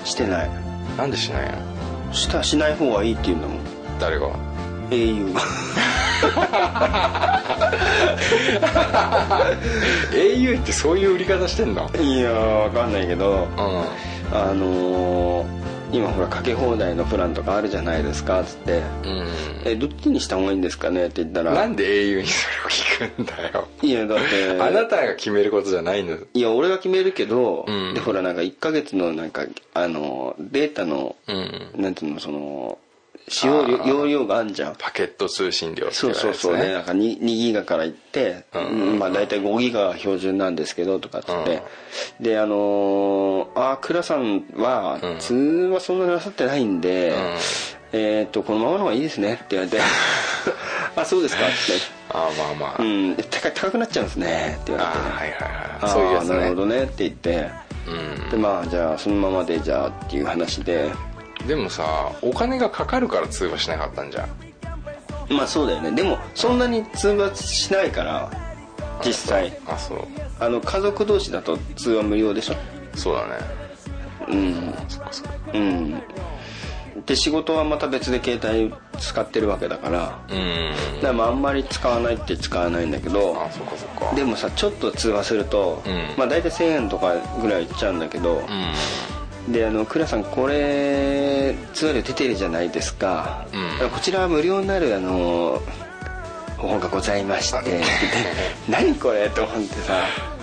[0.04, 0.50] してない。
[0.98, 2.14] なんでしないの？
[2.14, 3.58] したしない方がいいって言うんだもん。
[4.00, 4.28] 誰が
[4.90, 5.42] ？au が
[10.14, 11.90] au ってそういう売り方してんの？
[12.00, 12.34] いやー
[12.64, 14.38] わかんないけどうん。
[14.38, 19.28] あのー今ほらかけ放題のプランとかあるじゃないですかっつってうん
[19.64, 26.18] 「えどっちにした方がいいんですかね?」って言ったらなんで au にそれを聞くんだよいやだってあなたが決めることじゃないの？
[26.34, 27.94] いや俺が決めるけど、うん。
[27.94, 31.70] でほらなんか1ヶ月のなんかあのデータの、うん。
[31.82, 32.78] なんていうのその
[33.28, 34.76] 使用量容量があんじゃん。
[34.76, 36.72] パケット通信料ってそうそうそうね。
[36.74, 41.64] なんか 2, 2ギガからいって、うんまあ大体5ギガが標準なんですけどとかっつって、
[42.20, 45.20] であのー、ああ倉さんはうん。
[45.20, 47.14] 通話そんななさってないんで、ん。
[47.94, 49.80] えーっとこのままの方がいいですねって言われて。
[50.96, 51.54] あそうですかって。
[52.10, 53.16] あまあまあ、うん。
[53.16, 54.60] 高高くなっちゃうんですね。
[54.62, 55.00] って言われて。
[55.00, 55.40] あはいはい
[55.82, 55.92] あはい。
[55.92, 57.50] そういうやつーなるほねどねって言って。
[57.88, 58.30] うん。
[58.30, 60.92] でまあじゃあそのままでじゃあっていう話で
[61.48, 64.30] でもさお金がかかるから通話しなかったんじゃん。
[65.34, 65.92] まあそうだよね。
[65.92, 68.32] でもそんなに通話しないから
[69.04, 69.58] 実際。
[69.68, 70.00] あそう。
[70.40, 72.56] あの家族同士だと通話無料でしょ。
[72.96, 73.34] そうだね。
[74.28, 74.74] うん。
[74.88, 75.34] そっかそっか。
[75.54, 76.02] うん。
[77.06, 80.20] で仕事はまた別で携帯使ってるわけだから。
[80.30, 80.72] うん。
[80.96, 83.40] だからまああんまり使わないって使わないんだけど。
[83.40, 84.16] あそっかそっか。
[84.16, 86.14] でもさちょっと通話すると、うん。
[86.18, 88.46] まあ大体1000円とかぐらいいっちゃうんだけど、うん
[89.50, 93.46] であの倉さんこれツアーで出てるじゃないですか、
[93.82, 93.90] うん。
[93.90, 95.62] こちらは無料になるあの
[96.58, 97.82] 方法がございまして。
[98.68, 99.94] 何これと思ってさ。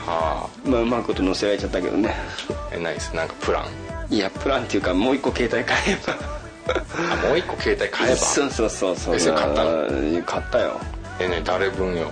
[0.06, 2.14] はまあうまいこと載せられちゃったけどね。
[2.50, 3.14] あえないです？
[3.14, 4.14] なんかプラン？
[4.14, 6.16] いやプランっていうかもう一個携帯買えば。
[6.74, 8.16] あもう一個携帯買えば？
[8.16, 9.16] そうそうそうそう。
[9.16, 10.22] えそれ買ったの？
[10.24, 10.80] 買ったよ。
[11.18, 12.08] えね誰分よ？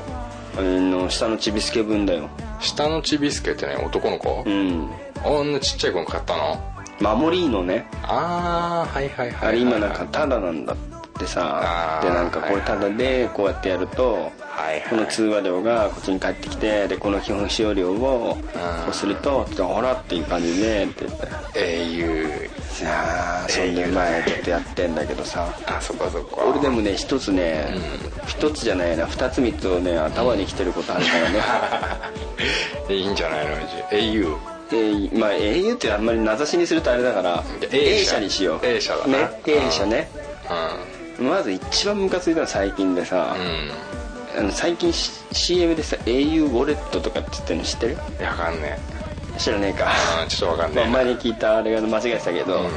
[0.56, 2.28] あの下のちびすけ分だよ。
[2.60, 4.44] 下のちびすけってね男の子？
[4.46, 4.88] うん。
[5.24, 6.62] あんなちっちゃい子に買ったの？
[7.00, 10.76] 守りのねああはいはいはいはいあれ今なんかタダなんだっ
[11.18, 14.82] てさでなんかこれタダでこうやってやるとはいはい。
[14.90, 21.06] この通話料がこっちに返ってきてでこの基本使用料をこうすると「ほら」っていう感じでって。
[21.06, 22.50] 言って英雄。
[22.80, 25.48] いやーそんで前ちょっとやってんだけどさ。
[25.66, 26.36] あそっかそっか。
[26.46, 27.74] 俺でもね一つね
[28.26, 31.40] 一つじゃないな二つ三つをね頭にきてることあるからね。
[32.94, 33.52] いいんじゃないの
[33.90, 34.34] 英雄
[34.72, 38.60] えーまあ au ってあんまり名指しにするとあれだから A A 社社にしよう。
[38.66, 39.18] A 社だな。
[39.18, 40.08] ね A 社ね。
[41.18, 44.38] うまず一番ムカついたのは最近でさ、ん。
[44.38, 47.98] あの最近 CM でさ au ウォレットとかって言ってるの知ってる？
[48.08, 48.78] うんいやわかんね
[49.38, 49.92] 知らねえか。
[50.20, 52.70] えうんちょっとわかんねまあ、え前に聞いたあれが間違えてたけど、うん。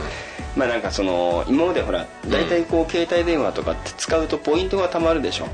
[0.55, 5.47] まあなんかその今までほら大体こう携帯電話とかって使うとポイントが貯まるでしょ？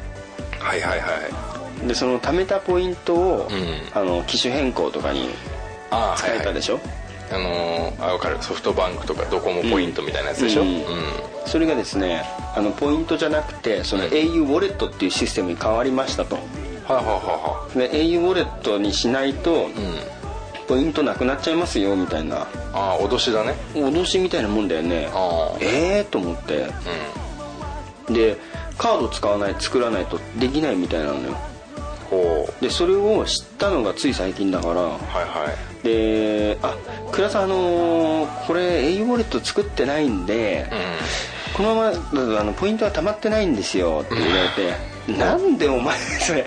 [0.60, 1.06] はいはいは
[1.84, 1.88] い。
[1.88, 3.98] でその貯めたポイントを、うん。
[3.98, 5.30] あの機種変更とかに
[5.92, 6.80] ああ使えたでしょ、
[7.32, 8.38] あのーあ分かる。
[8.42, 10.62] ソフトバンクとかドコモポイントみたいなやつでしょ？
[10.62, 10.76] ううん。
[10.78, 10.84] ん、
[11.46, 12.24] それがですね
[12.56, 16.36] あのポイントじゃなくてその au ウォレットっていうシステムに変わりましたと。
[16.36, 19.74] はいはいはで au ウォレットにしないといはいうん。
[20.68, 22.42] ポイントなくなっちゃいますよみたいな。
[22.74, 23.56] ああ脅しだね。
[23.74, 25.10] 脅しみたいなもんだよね。
[25.14, 26.68] ああええー、と思って。
[28.10, 28.38] うで
[28.78, 31.36] カード使わない作らないとできないみたいなのよ
[32.62, 34.82] でそれを知ったのがつい最近だから。
[34.82, 35.46] はいは
[35.84, 35.84] い。
[35.84, 36.76] で「あ
[37.12, 40.66] 倉さんあのーこれ au ウォレット作ってないんで、
[41.54, 44.74] うこのままだとあのポイントが溜まってないんですよ」って言われて
[45.08, 46.46] 「なんでお前それ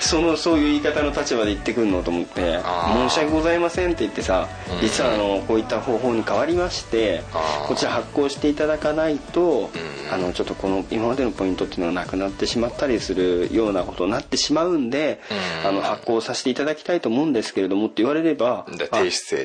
[0.00, 4.80] そのそういう言い方の立場で言ってくんの?」と思ってあー「申し訳ございません」って言ってさうん。
[4.80, 7.22] 実はあのこういった方法に変わりまして
[7.66, 10.12] こちら発行していただかないとうん。
[10.12, 15.20] あのちょっとこの今までのポイントっていうのがなくなってしまったりするようなことになってしまうんで
[15.64, 15.68] うん。
[15.68, 18.64] あの発行させていただきたいと思うんですけれどもって言われれば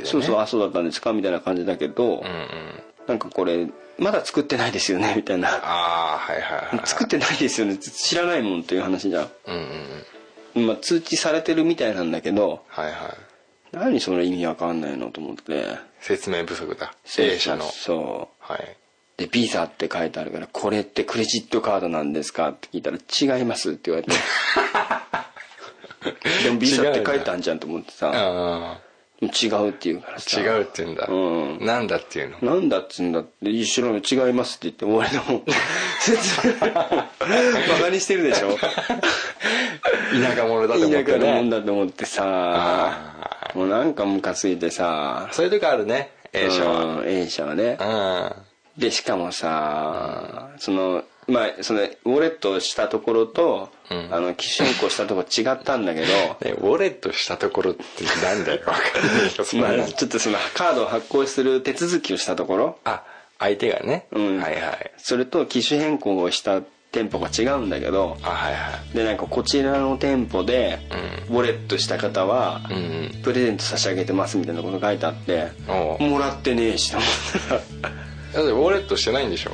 [0.06, 2.24] そうそうあそうだったんですかみたいな感じだけど
[3.10, 3.68] なんかこれ
[3.98, 5.50] まだ作ってないですよねみたいな。
[5.50, 7.76] ああはいはいはい作ってないですよね。
[7.80, 9.64] 知らないもんっていう話じゃん、うんうん
[10.56, 10.68] うん。
[10.68, 12.96] まあ、通知されてるみたいなんだけどはいはい。
[13.76, 15.66] 何それ意味わかんないのと思って。
[16.02, 16.94] 説明不足だ。
[17.18, 18.36] A 社のそう。
[18.54, 18.78] はい。
[19.18, 24.14] でビザって書いてあるからこれってクレジットカードなんですかって聞いたら違いますって言われて。
[26.44, 28.12] でもビザって書いてあるじゃんと思ってさ。
[28.14, 28.78] あ
[29.22, 30.40] 違うって言うからあさ。
[30.40, 31.08] 違うって言うんだ。
[31.08, 31.14] う
[31.62, 31.66] ん。
[31.66, 32.56] なんだっていうの？
[32.56, 35.44] なんだっつうんだって一緒の違いますって言って終わりだもん。
[36.00, 37.08] 説 明バ
[37.82, 38.58] カにしてるでしょ？
[38.58, 42.24] 田舎者だと思って田舎のもんねだと思ってさ。
[42.26, 45.28] あもうなんかムカついてさ。
[45.32, 46.86] そういうとこあるね A 社は。
[47.02, 47.78] うん A 社はね。
[47.80, 48.32] うん。
[48.82, 54.08] でしかもさそのまあそのウォレットしたところと、うん。
[54.14, 56.08] あの機種変更したところ違ったんだけど。
[56.42, 57.82] ねウォレットしたところって
[58.24, 58.62] なんだよ。
[58.66, 59.46] わかんないけど。
[59.62, 63.04] まなあちょっとそのカードを発行する手続きをしたところ、あ
[63.40, 64.06] 相手がね。
[64.12, 64.38] うん。
[64.40, 64.92] はいはい。
[64.98, 66.62] それと機種変更をした
[66.92, 68.18] 店舗が違うんだけど。
[68.24, 68.60] あはいは
[68.94, 68.98] い。
[68.98, 70.80] でなんかこちらの店舗で
[71.30, 72.62] ウォレットした方は
[73.24, 75.48] プレゼント差し上げてますみたいなこと書いてあって
[76.00, 77.10] もらってねえしと思っ
[77.48, 77.54] た。
[77.56, 77.62] ら
[78.34, 79.52] だってウォレットしてないんでしょ？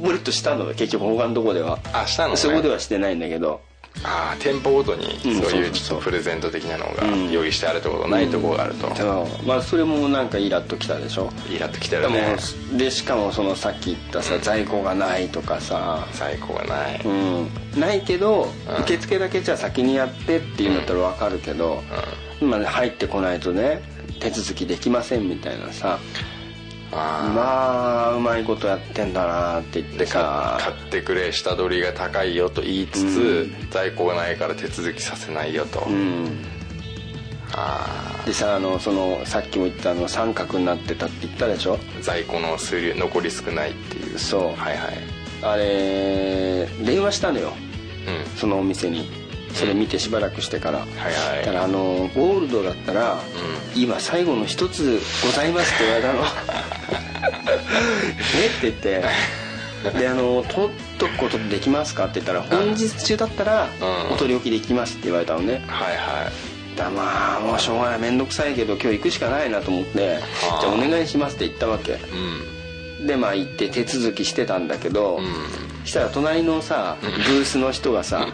[0.00, 1.78] ウォレットしたのよ結局他のとこでは。
[1.92, 2.36] あしたのね。
[2.36, 3.60] そこではしてないんだけど。
[4.04, 7.30] ああ店舗ごとにうんそういうちょっとプレゼント的なのがうん。
[7.32, 8.94] 用意してあるってことないところがあると。
[8.94, 9.46] そう。
[9.46, 11.30] まあそれもなんかイラッときたでしょ。
[11.50, 12.36] イラッときてでもるね
[12.78, 16.06] でしかもそのさっき言ったさ在庫がないとかさ。
[16.12, 17.00] 最高がない。
[17.04, 17.48] うん。
[17.80, 18.82] ないけどうん。
[18.84, 21.82] 受付だけじゃあ先にやってっていうんだったら分かるけど、
[22.40, 23.82] まあ入ってこないとね
[24.20, 25.98] 手続きできませんみたいなさ。
[25.98, 26.39] あ
[26.92, 35.80] まあうまいことやってんだなって言ってでか買さってくれ下取りが高いよと言いつつ在庫がないから手続きさせないよと。
[35.80, 36.44] うん。
[37.52, 41.74] あでさあのそのさっきも言ったあの三角になってたって言ったでしょ？
[41.74, 44.18] あ在庫の数量残り少ないっていう。
[44.18, 44.42] そう。
[44.60, 44.98] はいはい。
[45.42, 47.52] あれ電話したのよ。
[48.06, 48.36] うん。
[48.36, 49.08] そのお店に
[49.54, 51.46] それ見てしばらくしてから、はいはい。
[51.46, 53.20] だからあのゴールドだったら、
[53.74, 56.24] 今最後の一つございますって言われたの。
[58.42, 59.04] え って言って。
[59.98, 64.14] であの取っとくことできますかって言ったら本日中だったらうん。
[64.14, 65.64] お取り置きできますって言われたのね。
[65.68, 66.30] はいは
[66.76, 67.98] だまあもうしょうがない。
[67.98, 70.18] 面倒くさいけど今日行くしかないなと思って
[70.50, 70.60] 「あー。
[70.60, 71.98] じゃあお願いします」って言ったわけ。
[73.00, 73.06] うん。
[73.06, 75.86] でまあ行って手続きしてたんだけど、うん。
[75.86, 78.28] したら隣のさブースの人がさ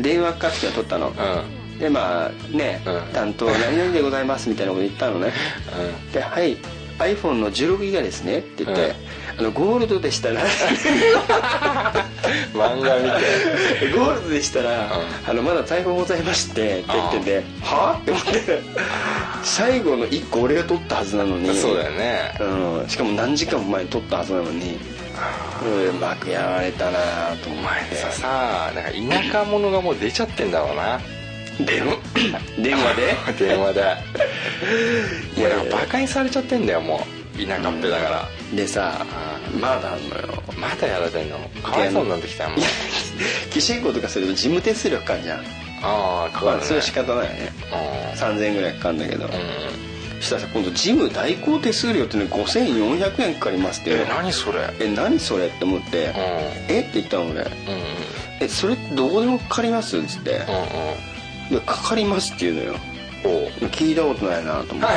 [0.00, 1.78] 電話かかってきて取ったの、うん。
[1.78, 3.12] でまあね、うん。
[3.12, 5.32] 担当何々でございますみたいなこと言ったのね。
[6.12, 6.56] で「はい
[6.98, 8.94] iPhone の16ギガですね」って言って、
[9.36, 10.42] あのゴールドでしたら。
[12.54, 13.92] 漫画見て。
[13.92, 14.88] ゴールドでしたら、
[15.28, 17.98] あのまだ在庫ございましてって言っててはあ。
[18.00, 18.62] って思って。
[19.42, 21.54] 最後の1個俺が取ったはずなのに。
[21.56, 22.34] そうだよね。
[22.40, 24.78] うん、しかも何時間も前に撮ったはずなのに
[25.90, 26.98] うまくやられたな
[27.42, 27.96] と思っお前て。
[27.96, 31.00] ささなんか田舎者がもう出ちゃってんだろうな。
[31.64, 31.96] 電話。
[32.62, 33.46] 電話で？
[33.46, 33.80] 電話で
[35.36, 35.50] いや。
[35.70, 37.06] バカにされちゃってんだよも
[37.36, 37.46] う。
[37.46, 38.28] 田舎っぺだから。
[38.54, 39.04] でさ
[39.52, 40.42] うまだあんのよ。
[40.56, 41.38] まだやられてんの？
[41.62, 42.60] かわいそうになってきたよもう。
[43.50, 45.38] キシンコとかすると事務手数料かかんじゃん。
[45.82, 46.56] ああかかるね。
[46.58, 47.52] まあそれは仕方ないよね
[48.16, 49.36] 3000円ぐらいかかんだけど、うんそ
[50.20, 53.90] したらさ今度事務代行手数料ってね5400円かかりますって。
[53.90, 54.60] え何それ？
[54.80, 56.12] え何それって思って、うん。
[56.74, 56.80] え？
[56.80, 57.42] って言ったの俺。
[57.42, 57.48] うん
[58.40, 61.60] えそれどこでもかかりますっつって、うんうん。
[61.60, 62.78] でかかりますって言うのよ。
[63.70, 64.96] 聞いたことないなと思って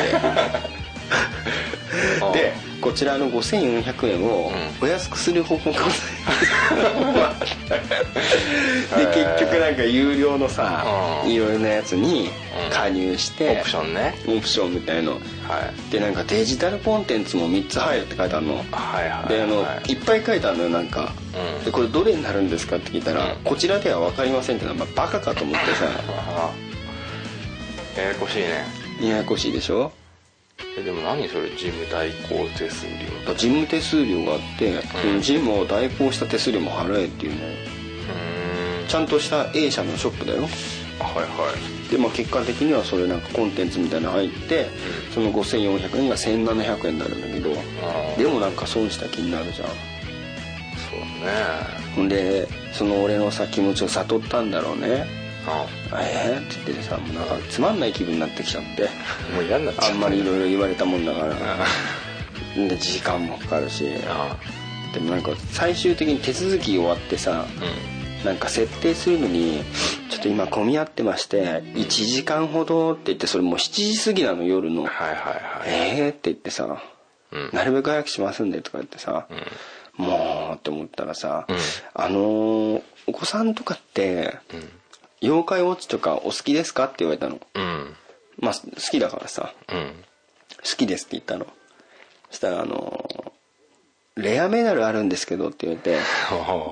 [2.34, 5.94] でこちらの5400円をうお安くする方法がござい
[7.14, 7.58] ます
[8.98, 10.86] で結局なんか有料のさ
[11.26, 11.32] うん。
[11.32, 12.30] いろいろなやつに
[12.66, 12.70] うん。
[12.72, 14.16] 加入してオプションね。
[14.28, 15.14] オプションみたいの。
[15.14, 15.22] はい。
[15.92, 18.56] でなんかデジタルコンテンツも3つ入るって書いてあるの。
[18.58, 18.62] は
[19.04, 21.14] いはいであのはいいっぱい書いてあるのよなんか。
[21.60, 21.66] うん。
[21.66, 23.40] でこれどれになるんですかって聞いたらうん。
[23.44, 25.86] こちらでは分かりませんってのはまあバカかと思ってさ。
[27.98, 28.66] ややこしいね。
[29.02, 29.92] ややこしいでしょ？
[30.78, 37.78] えでも何それ事務代行手数料事務手数料があって、その事務を代行した手数料も払えっていうね
[38.88, 40.42] ちゃんとした A 社のショップだよ。
[40.42, 41.54] はいは
[41.88, 41.92] い。
[41.92, 44.68] でまあ結果的にはそれなんかコンテンツみたいなの入って、
[45.14, 47.52] その5400円が1700円になるんだけど、
[47.84, 49.68] あでもなんか損した気になるじゃん。
[49.68, 49.74] そ
[50.96, 51.32] うね。
[51.96, 58.84] ほんでその俺のさ気持ちを悟ったんだろうねあえー、って言ってさもうなんかつまんない気分になってきちゃって。
[59.34, 61.36] もう嫌になっちゃあんまりいろいろ言われたもんだから。
[61.36, 61.66] あ
[62.56, 63.88] で時間もかかるし。
[64.08, 64.36] あ
[64.94, 67.46] でもなんか最終的に手続き終わってさ
[68.22, 68.26] うん。
[68.26, 69.62] なんか設定するのに
[70.10, 74.84] ちょっと今混み合ってまして1時間ほどって言ってそれもう7時過ぎなの夜の。
[74.84, 75.32] はいはいは
[75.66, 76.00] い。
[76.00, 76.82] えーって言ってさ
[77.32, 77.50] うん。
[77.54, 79.28] なるべく早くしますんでとか言ってさ
[79.96, 81.58] もうって思ったらさうん。
[81.94, 84.38] あのーお子さんとかって
[85.22, 86.86] 妖怪ウォッチとかお好きですか？
[86.86, 87.40] って言われたの。
[87.56, 87.96] うん。
[88.40, 89.54] まあ好きだからさ。
[89.72, 89.94] うん。
[90.58, 91.48] 好きですって言ったの。
[92.30, 93.34] そしたらあの
[94.16, 96.00] レアメダルあるんですけどって言われて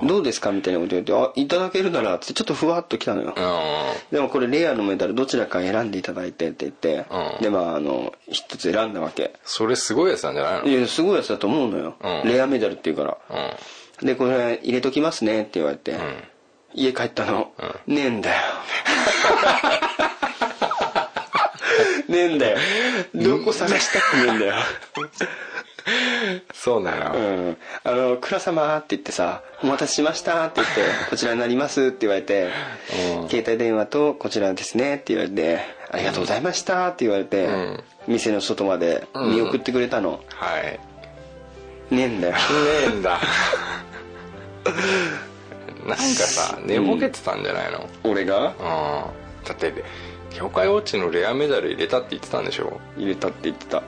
[0.00, 0.52] うんどうですか？
[0.52, 3.34] みたいなこと言ってあいただけるならってちょっとふわっと来たのよ。
[4.10, 7.42] でもこれレアのメダルどちらか選んでいただいてって言ってうん。
[7.42, 9.34] でまああの一つ選んだわけ。
[9.44, 10.68] それすごいやつなんじゃないの？
[10.68, 11.96] いやすごいやつだと思うのよ。
[12.00, 12.28] うん。
[12.28, 13.52] レアメダルって言うから。
[14.00, 14.06] うん。
[14.06, 15.96] でこれ入れときますねって言われて
[16.76, 17.52] 家帰ったの。
[17.86, 18.36] ねえんだよ。
[22.08, 22.58] ねえんだよ。
[23.14, 24.54] どこ探したってねえんだよ。
[26.52, 32.50] そうなうのん、あの「倉様」って言ってさ「お待たせしました」って言って「こちらになります」って言われて
[33.22, 35.60] うん「携帯電話とこちらですね」って言われて
[35.92, 37.84] 「ありがとうございました」って言われて、うん。
[38.08, 40.78] 店の外まで見送ってくれたの、はい。
[41.94, 42.34] ねえんだよ。
[42.34, 42.40] ね
[42.84, 43.18] えんだ
[45.86, 47.88] なんかさ寝ぼけてたんじゃないの？
[48.04, 48.48] 俺が？
[48.50, 49.44] うん。
[49.46, 49.72] だって
[50.32, 52.80] 妖怪ウォッチのレアメダル入れたって言ってたんでしょ？
[52.96, 53.82] 入れたって言ってた。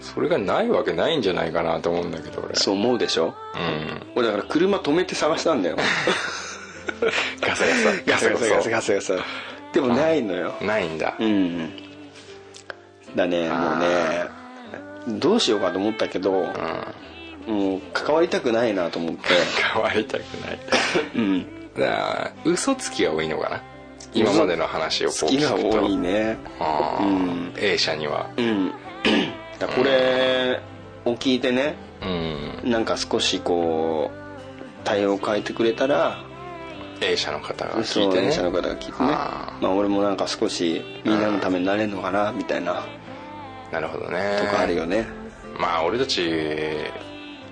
[0.00, 2.54] それがないわけないんじゃないかなと思うんだけど俺。
[2.56, 3.34] そう思うでしょ？
[3.54, 4.12] うん。
[4.16, 5.76] 俺だから車止めて探したんだよ。
[7.40, 7.92] ガサガサ。
[8.06, 8.48] ガサガサ。
[8.48, 8.92] ガサガサ。
[8.94, 9.14] ガサ
[9.72, 10.54] でもないのよ。
[10.60, 11.14] ないんだ。
[11.18, 11.70] うん。
[13.16, 14.26] だねもうね
[15.20, 16.48] どうしようかと思ったけど、うん
[17.52, 19.20] もう関わりたくないなと思って。
[19.72, 20.58] 変わりたくない。
[21.14, 21.46] うん。
[21.74, 23.62] だから嘘つきが多いのかな？
[24.14, 25.84] 今までの話をこう好きが聞くと。
[25.84, 26.36] 多いね。
[27.00, 27.52] うん。
[27.56, 28.30] A 社には。
[28.36, 28.72] うん。
[29.58, 30.60] だこれ
[31.04, 31.76] を聞いてね
[32.62, 32.70] うん。
[32.70, 36.24] なんか少しこう対応を変えてくれたら
[37.00, 38.22] A 社の方が聞いてね。
[38.22, 38.96] 電車の方が聞いてね。
[39.00, 42.84] あまあ俺もなんか少しみんなのためになれるのかなみたいな。
[43.72, 44.38] なるほどね。
[44.40, 45.06] とかあるよね。
[45.58, 46.20] まあ俺たち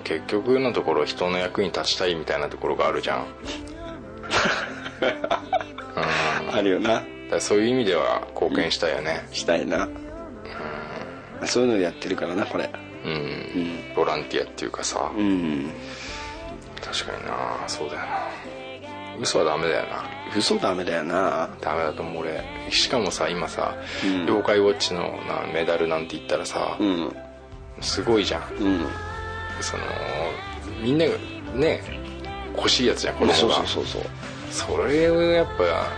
[0.04, 3.26] 結局のところ人の役に立ちたいみたいなところがあるじゃん。
[5.96, 7.02] う んあるよな。
[7.30, 9.26] らそういう意味では貢献したいよね。
[9.32, 9.88] したいな。
[11.44, 12.70] そういうのでやってるからなこれ。
[13.04, 13.94] うん、ん。
[13.94, 15.10] ボランティアっていうかさ。
[15.16, 15.70] うん。
[16.82, 17.64] 確かにな。
[17.66, 18.06] そうだよな。
[19.20, 20.04] 嘘はダメだよな。
[20.36, 21.48] 嘘ダメだよな。
[21.60, 22.42] ダメだと思う俺。
[22.70, 23.74] しかもさ今さ、
[24.04, 24.22] うん。
[24.24, 27.16] 妖怪ウォッチのなメダルなんて言ったらさ、うん。
[27.80, 28.42] すごいじゃん。
[28.58, 28.86] うん
[29.62, 29.84] その
[30.82, 31.12] みんなが
[31.54, 31.82] ね
[32.56, 33.34] 欲しいやつじゃん子供が。
[33.34, 34.02] そうそうそうそう。
[34.50, 35.88] それをやっぱ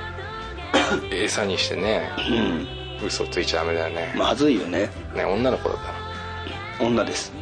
[1.11, 3.07] 餌にしてねうん。
[3.07, 4.89] 嘘ついちゃダメだよね,、まずいよね。
[5.15, 5.79] ね女の子だっ
[6.79, 7.33] た女です。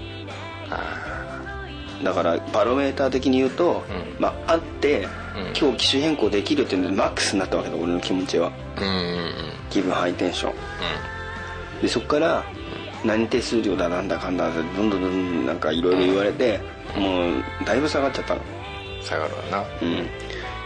[2.02, 4.22] だからバロメーター的に言うと、うん。
[4.22, 5.08] まああって、うん。
[5.58, 8.50] 今日機種変更できるっていうのでマックスになったわけだ俺の気持ちは。
[8.76, 9.32] ーうんうんうん。
[9.68, 10.54] 気分ハイテンション。
[11.82, 12.44] でそこから
[13.04, 16.60] 何手数料だなんだかんだでどんどんどんどんなんかいろいろ言われて、
[16.96, 18.40] もうだいぶ下がっちゃったの。
[18.40, 18.60] うん
[19.02, 19.64] 下がるわな。
[19.80, 20.06] うん。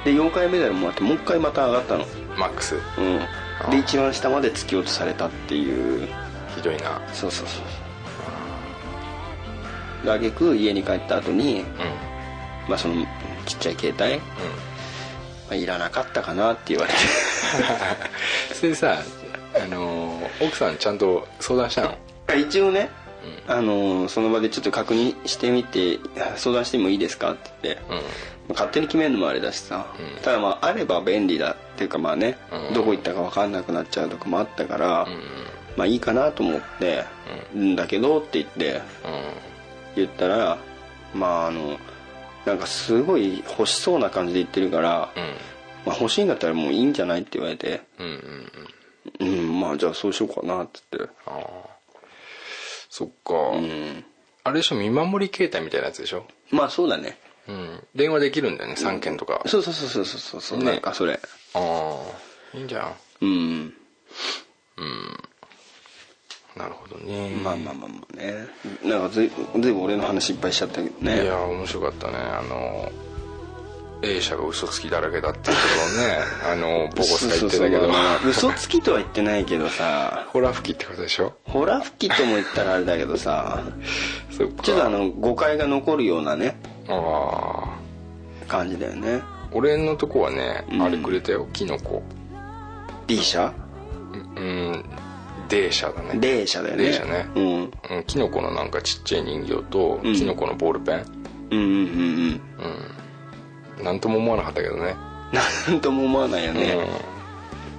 [0.04, 2.04] で4回メダルもあってもう一回また上がったの。
[2.36, 2.74] マックス。
[2.74, 3.20] うん。
[3.64, 6.08] あで一番下まで突き落とされたっていう。
[6.56, 7.00] ひどいな。
[7.12, 7.64] そうそうそう
[10.04, 11.66] で挙句家に帰った後に、うん。
[12.68, 13.06] まあ、その
[13.46, 14.24] ちっちゃい携帯、ま
[15.50, 16.98] あ、いらなかったかなって言われて。
[18.54, 18.98] それでさ
[19.54, 21.96] あのー奥さんちゃんと相談したの？
[22.32, 22.90] 一応ね、
[23.46, 25.98] あのその場でちょっと確認してみて
[26.36, 27.32] 相談してもいいですか？
[27.32, 28.54] って言って、うん。
[28.54, 30.22] 勝手に決めるのもあれだしさ、うん。
[30.22, 32.74] ただまああれば便利だっていうかまあね、うん。
[32.74, 35.22] どこ行ったか分かんなくなっちゃうとかもあったから、うん。
[35.76, 37.04] まあいいかなと思って
[37.56, 37.76] 「ん。
[37.76, 38.80] だけど」って言って
[39.96, 40.58] 言ったら
[41.14, 41.78] まああの
[42.44, 45.22] なんかすごい欲しそうな感じで言ってるから、うん。
[45.86, 48.50] まあ、欲しいんだったらもういいんじゃないって言われてうんうん
[49.20, 49.38] うん。
[49.38, 51.14] うんまあじゃあそうしようかなって言って
[52.96, 54.04] そっか、うん。
[54.44, 56.26] あれでしょ見守り携帯みたいなやつでしょ？
[56.52, 57.18] まあそうだね。
[57.48, 57.84] うん。
[57.92, 60.64] 電話できるんだよね3件とか、そうそうそうそうそうそう、ね。
[60.66, 61.18] なんかそれ。
[61.54, 62.94] ああいいんじゃん。
[63.20, 63.74] うん。
[66.56, 67.30] なるほどね。
[67.42, 68.46] まあまあまあまあね。
[68.84, 69.30] なんかずい
[69.60, 71.24] ずいぶん俺の話いっぱいしちゃったけどね。
[71.24, 72.14] いや面白かったね。
[72.16, 72.92] あの
[74.04, 75.62] A 社が嘘つきだらけだっていうこ
[75.96, 77.80] とをね あのボコスが言ってたけど。
[77.82, 78.50] そうそうそう。
[78.52, 80.26] 嘘つきとは言ってないけどさ。
[80.28, 81.32] ホラ吹きってことでしょ？
[81.44, 83.62] ホラ吹きとも言ったらあれだけどさ。
[84.36, 84.62] そっか。
[84.62, 86.56] ちょっとあの誤解が残るようなね。
[86.88, 88.48] ああ。
[88.48, 89.22] 感じだよね。
[89.52, 90.82] 俺のとこはね、うん。
[90.82, 91.48] あれくれたよ。
[91.52, 92.02] キノコ。
[93.06, 93.52] B 社
[94.36, 94.84] うん
[95.48, 96.18] D 社だね。
[96.18, 96.86] D 社だよね。
[96.86, 97.26] D 社ね。
[97.34, 97.44] うん。
[97.90, 100.14] うん、キノコのなんかちっちゃい人形と、うん。
[100.14, 101.04] キノコのボールペン。
[101.50, 102.30] うんうんうんうん。
[102.30, 102.93] なん
[104.00, 104.96] とも思わなかったけどね。
[105.32, 106.74] なんとも思わないよね、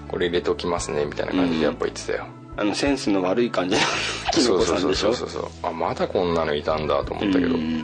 [0.04, 2.28] うん、これ入れておきますねみたいな感じでやっぱ言ってたよ、
[2.58, 3.82] あのセンスの悪い感じの
[4.34, 5.14] キノコさんでしょ？
[5.14, 7.56] そうそうそうそうあまだこんなのいたんだと思ったけど。
[7.56, 7.82] ううんん。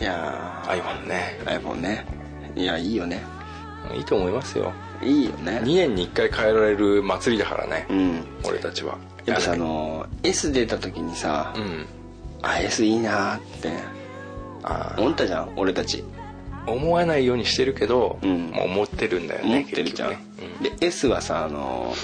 [0.00, 1.38] いや iPhone ね。
[1.44, 2.04] ー iPhone ね。
[2.56, 3.22] いやいいよね。
[3.94, 4.72] いいと思いますよ。
[5.02, 5.60] いいよね。
[5.62, 8.24] 2年に1回変えられる祭りだからね、うん。
[8.44, 8.98] 俺たちは。
[9.24, 11.86] やっぱさあの S 出た時にさうん。
[12.42, 13.72] あ S いいなーってあ
[14.96, 15.98] 思ったじゃん俺たち。
[15.98, 18.52] ー思わないようにしてるけど、うん。
[18.54, 20.76] 思ってるんだよね思ってるじゃん、結局ね。
[20.80, 21.94] で S はさあの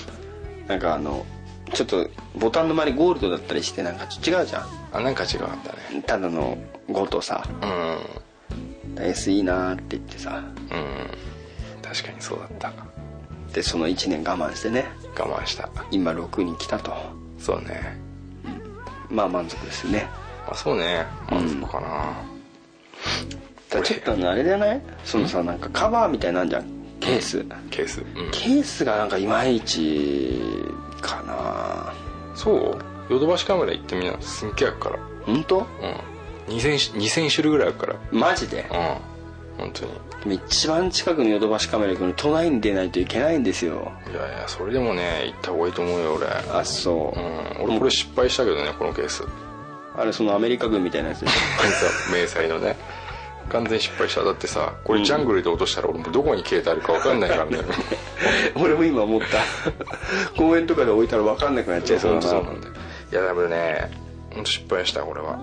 [0.69, 1.25] なんかあの
[1.73, 6.01] ちょっとボタンの周りゴールドだったりしてなんか違うじゃうん、あなんか違かったね。
[6.01, 6.59] んただの
[6.89, 7.47] 5とさ。
[7.63, 9.03] うん。
[9.03, 10.43] S いいなーって言ってさ。
[10.43, 11.83] うん。
[11.83, 12.73] 確かにそうだった。
[13.55, 14.85] でその1年我慢してね。
[15.19, 15.71] 我慢した。
[15.91, 16.93] 今6に来たと。
[17.39, 17.99] そうね。
[19.09, 20.07] まあ満足ですね。
[20.49, 21.07] あそうね。
[21.31, 22.40] 満足かな、ただ
[23.71, 24.83] ちょっとあれじゃない？
[25.05, 26.65] そのさなんかカバーみたいなんじゃん？
[27.01, 27.45] ケース。
[27.71, 28.01] ケース。
[28.01, 28.31] うん。
[28.33, 30.33] ケースがなんかいまいち
[31.01, 31.95] かな。
[32.35, 33.13] そう？
[33.13, 34.21] ヨドバシカメラ行ってみな。
[34.21, 34.99] すっげえあるから。
[35.25, 35.59] 本当？
[35.59, 36.55] うん。
[36.55, 37.97] 2000 2000種類ぐらいあるから。
[38.13, 38.67] マジで？
[38.71, 39.65] うん。
[39.65, 39.93] 本当に。
[40.21, 43.93] でも一番近くのヨドバシカメラ行くのに都内に出ないといけないんですよ。
[44.13, 46.27] いやいやそれでもね行った方がいいと思うよ俺。
[46.27, 47.65] あそう、うん。
[47.65, 49.25] 俺これ失敗したけどねこのケース。
[49.97, 51.39] あれそのアメリカ軍みたいなやつでしさ
[52.13, 52.77] 迷彩のね
[53.51, 54.25] 完全に失敗した。
[54.25, 57.59] だってさこれジャングルで落としたら俺もどこに消えてあるか分かんないからね。
[57.59, 57.63] ょ
[58.63, 59.27] 俺も今思った。
[60.37, 62.23] 公園とかで置いたら分かんなくなっちゃいそう。
[62.23, 62.69] そうなんだ。
[62.69, 62.75] よ
[63.13, 63.91] いやでもね
[64.35, 65.39] 本当失敗したこれは。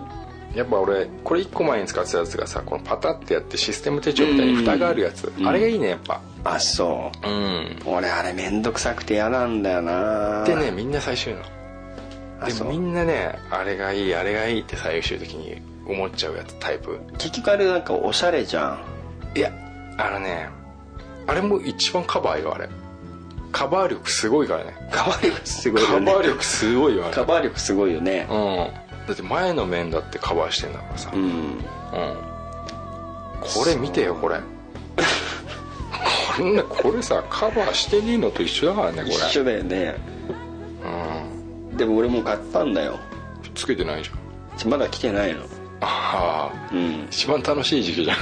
[0.56, 5.32] やっぱ俺これ1個前に使ってたやつがさこのパタってやってシステム手帳みたいに蓋があるやつ。
[5.46, 6.22] あれがいいねやっぱ。
[6.44, 7.28] あそう。
[7.28, 7.32] ん。
[7.32, 10.44] う俺あれめんどくさくて嫌なんだよな。
[10.46, 11.42] でねみんな最終の。
[12.46, 17.00] でもみんなねあれがいいあれがいいって最終的に思っちゃうやつタイプ。
[17.18, 18.80] 結局あれなんかおしゃれじゃ
[19.36, 19.38] ん。
[19.38, 19.52] いや
[19.98, 20.50] あのね
[21.28, 22.70] あれも一番カバーよあれ。
[23.52, 24.76] カバー力すごいからね。
[24.92, 26.06] カバー力すごいよね。
[26.06, 27.14] カバー力すごいよあれ。
[27.14, 28.28] カバー力すごいよね。
[28.30, 29.08] うん。
[29.08, 31.12] だって前の面だってカバーしてんだからさ。
[31.14, 31.28] ううん。
[31.28, 31.64] ん
[33.42, 34.40] これ見てよこれ。
[36.38, 39.16] こんなこれさカバーしてねえのと一緒だからねこれ。
[39.16, 39.96] 一緒だよね。
[41.72, 41.78] うん。
[41.78, 43.00] でも俺も買ったんだよ。
[43.56, 44.70] つけてないじゃん。
[44.70, 45.42] まだ来てないの
[45.82, 47.08] ああうん。
[47.10, 48.18] 一番楽しい時期じゃん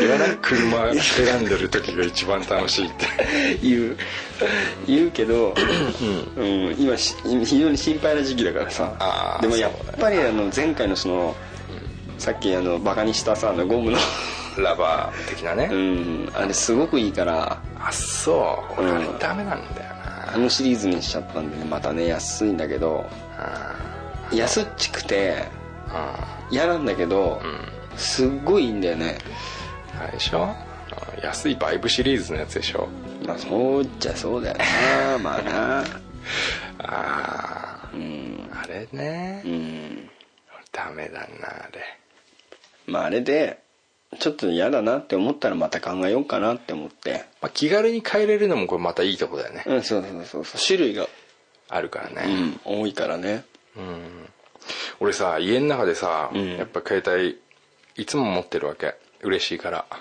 [0.00, 0.38] 言わない？
[0.42, 3.06] 車選んでる時が一番楽しいって。
[3.62, 3.96] 言う。
[4.86, 5.54] 言うけど、
[6.36, 11.36] うん、今し非常に心配な時期だからあさーでもやっぱりあの前回のその
[12.18, 13.98] さっきあのバカにしたさあのゴムの。
[14.58, 16.28] ラバー的なね、うん。
[16.34, 17.62] あれすごくいいから。
[17.78, 18.80] あそう。
[18.82, 20.34] 俺あれうんダメなんだよな。
[20.34, 23.06] あのシリーズにしちゃったんでねまたね安いんだけど。
[23.38, 23.76] あ
[24.32, 25.44] 安っちくて
[25.88, 27.98] あ嫌なんだけどうん。
[27.98, 29.18] すっごいいいんだよね。
[30.00, 30.44] あれでしょ？
[30.44, 30.56] あ
[31.22, 32.88] 安いバイブシリーズのやつでしょ？
[33.26, 35.18] まあそうっちゃそうだよな。
[35.18, 35.80] まあな。
[35.80, 35.84] あ
[36.78, 38.50] あうん。
[38.52, 39.42] あれね。
[39.44, 40.10] うん。
[40.72, 41.98] ダメだなあれ。
[42.86, 43.58] まああれで
[44.18, 47.24] ちょっと嫌だなって思ったらまた考えようかなって思って。
[47.42, 50.60] まあ、気軽に変えれるのもこれまたいいとこだよね、うんそうそうそうそう。
[50.60, 51.08] 種類が、
[51.68, 53.44] あるからうね、ん、多いからね
[55.00, 56.56] 俺さ家の中でさ、うん。
[56.56, 57.38] やっぱ携帯
[58.00, 58.94] いつも持ってるわけ。
[59.22, 59.84] 嬉しいから。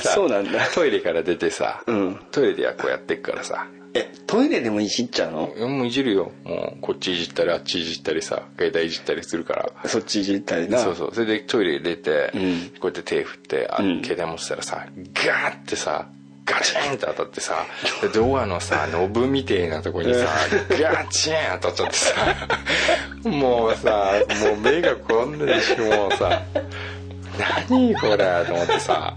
[0.00, 0.66] そうなんだ。
[0.74, 2.20] トイレから出てさ、うん。
[2.30, 3.66] トイレではこうやってっからさ。
[3.94, 5.48] えトイレでもいじっちゃうの？
[5.68, 6.30] もういじるよ。
[6.44, 9.72] もうこっちいじったりあっちいじったりさ携帯いじったりするから。
[9.88, 10.78] そっちいじったりな。
[10.78, 11.14] そうそう。
[11.14, 12.72] それでトイレ出て、うん。
[12.80, 13.68] こうやって手振って
[14.04, 16.08] 携帯持ってたらさガーってさ
[16.50, 17.66] ガチンって当たってさ
[18.02, 20.26] でドアのさノブみてえなとこにさ
[20.80, 22.14] ガチン当たっちゃってさ
[23.24, 24.12] もうさ
[24.46, 26.42] もう目がこんなでしもうさ
[27.68, 29.16] 何これと思ってさ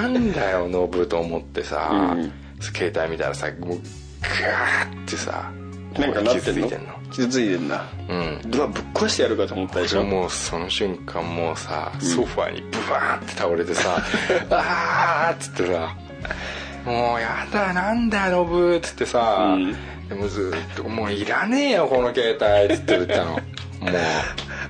[0.00, 2.32] なんだよノブと思ってさ、うん。
[2.60, 3.78] 携帯見たらさもう
[4.20, 5.52] ガーってさ
[5.96, 6.66] なんかなってんの？
[6.66, 6.94] 傷ついてんの。
[7.12, 7.84] 傷ついてんだ。
[8.08, 8.40] うん。
[8.50, 10.02] ドアぶっ壊してやるかと思ったでしょ？
[10.02, 13.96] もうその瞬間もうさソファーにブワーって倒れてさ
[14.50, 15.96] 「あー」っつってさ
[16.84, 19.76] 「もうやだなんだよノブ」っつってさ、うん。
[20.08, 23.32] でもずっと「もういらねえよこの携帯」っつって言ったの。
[23.32, 23.40] も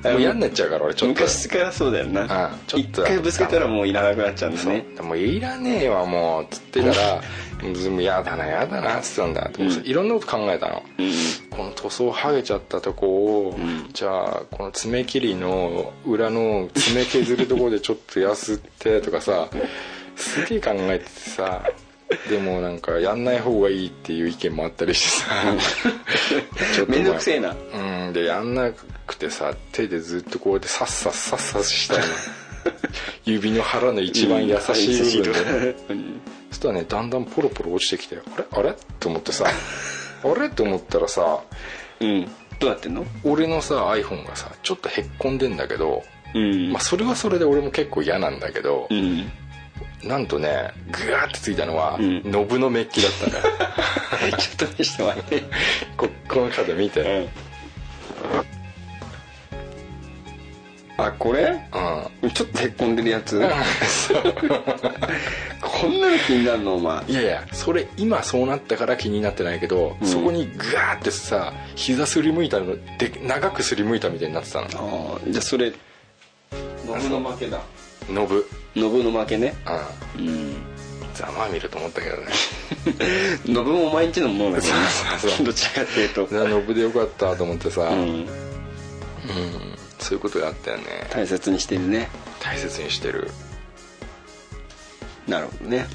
[0.05, 1.20] うもう嫌になっちゃうから俺ちょっと。
[1.20, 2.22] 昔からそうだよな。
[2.22, 2.28] うん
[2.66, 4.72] ちょっ一と回ぶつけたらもういらなくなっちゃうんだそう。
[4.72, 7.22] ねでもういらねえわもうっつってたら
[7.90, 9.51] 「もうやだなやだな」っつってたんだ。
[9.57, 11.12] でもさいろんなこと考えたの、うん。
[11.51, 13.07] この塗装剥げちゃったとこ
[13.49, 13.88] を、ん。
[13.92, 19.49] じゃあこの爪切りの裏の爪削るところでちょっとやすってとかさ
[20.19, 21.62] すげえ考えててさ
[22.29, 25.35] でもなんかやんない方がいいっていう意見もあったりしてさ。
[26.75, 27.55] ちょっとまあめんどくせえな。
[27.75, 28.12] うん。
[28.14, 32.05] でやんなくてさ手でずっとこうやってさっさっさっさしたいの。
[33.27, 36.21] 指の腹の一番優しい部分でね、うん。
[36.51, 38.45] そしたらねだんだんポロポロ落ちてきてあれ？
[38.51, 38.75] あれ？
[38.99, 39.45] と思ってさ。
[40.25, 40.49] あれ？
[40.49, 41.41] と思ったらさ
[42.01, 42.27] うん。
[42.59, 43.05] どうなってんの？
[43.25, 46.03] 俺のさ iPhone がさちょっとへっこんでんだけど、
[46.35, 46.73] うん。
[46.73, 49.31] まあ、それはそれで俺も結構嫌なんだけどう、ん
[50.05, 52.22] なんとねグワーってついたのは、うん。
[52.24, 53.44] ノブのメッキだったんだよ
[54.38, 55.42] ちょっと見せてもらって。
[55.96, 57.28] こ この角見て。
[61.01, 61.57] あこれ？
[62.20, 63.40] うん、ちょっとへっこんでるやつ？
[63.86, 64.22] そう。
[65.61, 67.05] こんなの気になるのお前。
[67.07, 70.07] いやいやそれ今そうなったから気になってないけど、うん。
[70.07, 74.66] そこにグワーってさ膝すりむいたので長くすりむいたみたいになってたの。
[74.66, 75.72] ああじゃあそれ
[76.86, 77.61] ノブの負けだ。
[78.11, 78.49] ノブ
[78.79, 79.55] ノブの負けね。
[80.18, 80.57] うんうん。
[81.14, 82.26] ざまあ見ると思ったけどね。
[83.47, 86.29] ノブも毎日のものだけ どねどちらかっていうと。
[86.31, 87.99] なノブでよかったと思ってさ、うん。
[87.99, 88.26] うん。
[89.99, 90.85] そういうことがあったよね。
[91.11, 92.09] 大切にしてるね。
[92.41, 93.31] 大切にしてる。
[95.26, 95.87] なるほどね。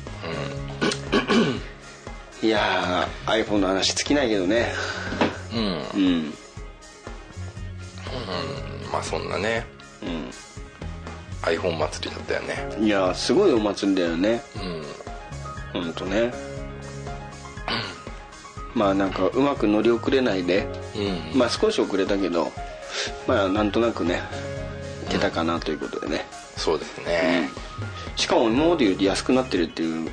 [2.42, 4.74] いやー iPhone の話尽きないけどね。
[5.54, 6.34] うん、うん、うん。
[8.92, 9.66] まあそんなね
[11.44, 12.78] iPhone 祭りだったよね。
[12.78, 14.42] うんいやーすごいお祭りだよね。
[15.74, 15.82] うん。
[15.82, 16.34] ほんとね。
[18.74, 20.68] まあなんかうまく乗り遅れないで。
[21.34, 21.40] うん。
[21.40, 22.52] まあ少し遅れたけど
[23.28, 24.22] まあなんとなくね
[25.08, 26.26] いけたかなということでね。
[26.58, 27.50] そうですね。
[28.16, 30.10] しかも今までより安くなってるっていう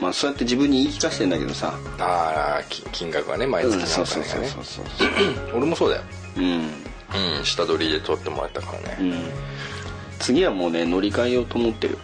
[0.00, 1.74] まあそうやって自分に言い聞かせてんだけどさ。
[1.98, 4.84] ああき金額はね毎月のおそうそう金がねそうそう。
[5.56, 6.02] 俺もそうだよ。
[6.36, 6.44] うん。
[7.38, 9.12] うん下取りで取ってもらったからね、うん
[10.22, 11.98] 次はもうね乗り換えようと思ってる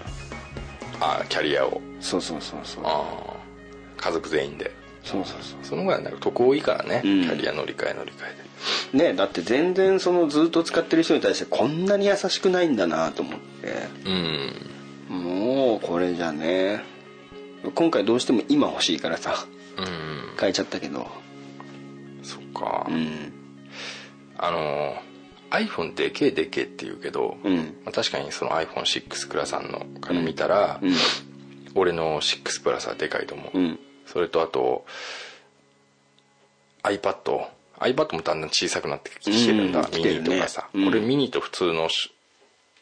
[1.00, 1.80] ああキャリアを。
[2.00, 2.84] そうそうそうそう。
[2.84, 3.36] ああ。
[3.96, 4.72] 家族全員で。
[5.04, 5.58] そうそうそう。
[5.62, 7.22] そのぐらいなんか得多いからね、うん。
[7.22, 8.14] キャリア乗り換え乗り換
[8.92, 9.04] えで。
[9.04, 13.74] ねだって全然そのずっと使ってる人に対してこんなに優しくないんだなと思って。
[15.08, 15.22] うん。
[15.22, 16.82] もうこれじゃね
[17.74, 19.46] 今回どうしても今欲しいからさ。
[19.76, 19.86] うん。
[20.40, 21.06] 変えちゃったけど。
[22.22, 23.32] そっか、うん。
[24.36, 24.96] あの
[25.50, 27.56] iPhone でけえでけえって言うけど、うん。
[27.84, 30.94] まあ、確かにその iPhone6 プラさんのから見たら、うん。
[31.74, 33.78] 俺の6プラスはでかいと思う、うん。
[34.06, 34.84] それとあと
[36.82, 39.94] iPad iPad もだんだん小さくなってきてるんだ、うん。
[39.94, 40.82] ミニとかさ、ね。
[40.82, 40.88] うん。
[40.90, 42.12] これミニと普通のし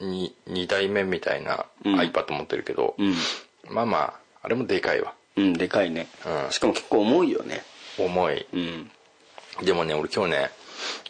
[0.01, 2.01] に2代目みたいなうん。
[2.01, 3.14] iPad 持ってるけど、うん。
[3.69, 5.14] まあまああれもでかいわ。
[5.37, 6.09] うんでかいね、
[6.47, 6.53] うん。
[6.53, 7.62] しかも結構重いよね。
[7.99, 8.47] 重い。
[8.53, 8.91] うん。
[9.62, 10.51] でもね俺今日ね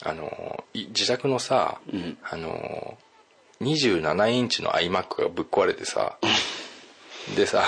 [0.02, 2.18] あのい自宅のさ、うん。
[2.22, 2.98] あの
[3.60, 6.18] 27インチの iMac がぶっ壊れてさ
[7.36, 7.62] でさ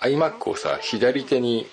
[0.00, 1.66] iMac をさ左手に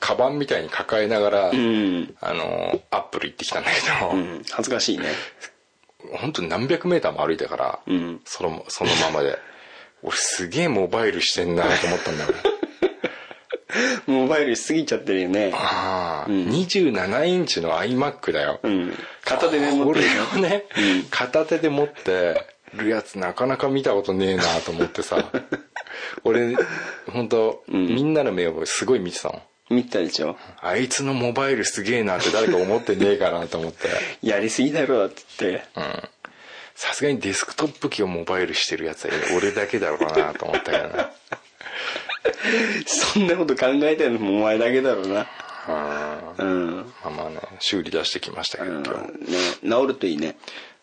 [0.00, 5.10] カバンみたいに抱えながら、うん、あのアップル行ってきたんだけど、うん、恥ずかしいね。
[6.14, 8.20] 本当に何百メーターも歩いたから、うん。
[8.24, 9.38] そのそのままで。
[10.02, 12.30] 俺すげえモバイルしてんなと思ったんだよ
[14.06, 15.52] モバイルしすぎちゃってるよね。
[15.54, 16.48] ああ、うん。
[16.48, 18.94] 27インチの iMac だよ、うん。
[19.24, 20.06] 片手で持ってる。
[20.06, 20.64] よをね、
[21.10, 22.44] 片手で持って
[22.74, 25.30] るやつなかなか見たことねえなと思ってさ。
[26.24, 26.56] 俺
[27.12, 27.86] 本当、ん。
[27.94, 30.36] みんなの目をすごい見てたの見たでしょ？
[30.60, 33.88] あいつのモバイルすげえなって誰か思ってねえかなと思って。
[34.22, 35.64] やりすぎだろって言って。
[35.76, 35.84] うん。
[36.74, 41.10] さすがにデスクトップ機をモバイルしてるやつは俺だけだろうなと思ったけどな
[42.86, 45.26] そんなこと考えてるのもお前だけだろうな。
[45.68, 48.76] あうん、まあまあね修理出してきましたけど。
[48.76, 48.82] うん。
[48.84, 50.36] 今日ね治るといいね。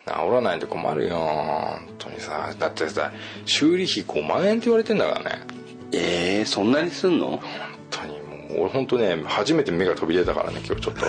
[0.06, 2.54] 治らないと困るよ本当にさ。
[2.58, 3.12] だってさ
[3.46, 5.42] 修理費5万円って言われてんだからね。
[5.94, 7.38] ええそんなにすんの？
[7.38, 7.42] 本
[7.90, 11.06] 当にもう俺本当ね初めて目が飛び出たからね今日ちょっと。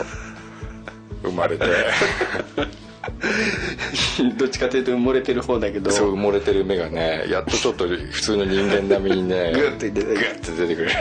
[1.22, 1.64] 生まれて
[4.36, 5.90] どっちかというと埋もれてる方だけど。
[5.90, 10.14] そう埋もれてる目がねやっとちょっと普通の人間並みにね グッと出てくる。
[10.14, 10.90] グッと出てくる。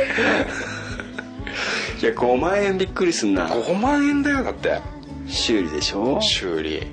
[2.02, 3.48] いや5万円びっくりすんな。
[3.48, 4.80] 5万円だよだって。
[5.28, 6.20] 修理でしょ？
[6.22, 6.86] 修理。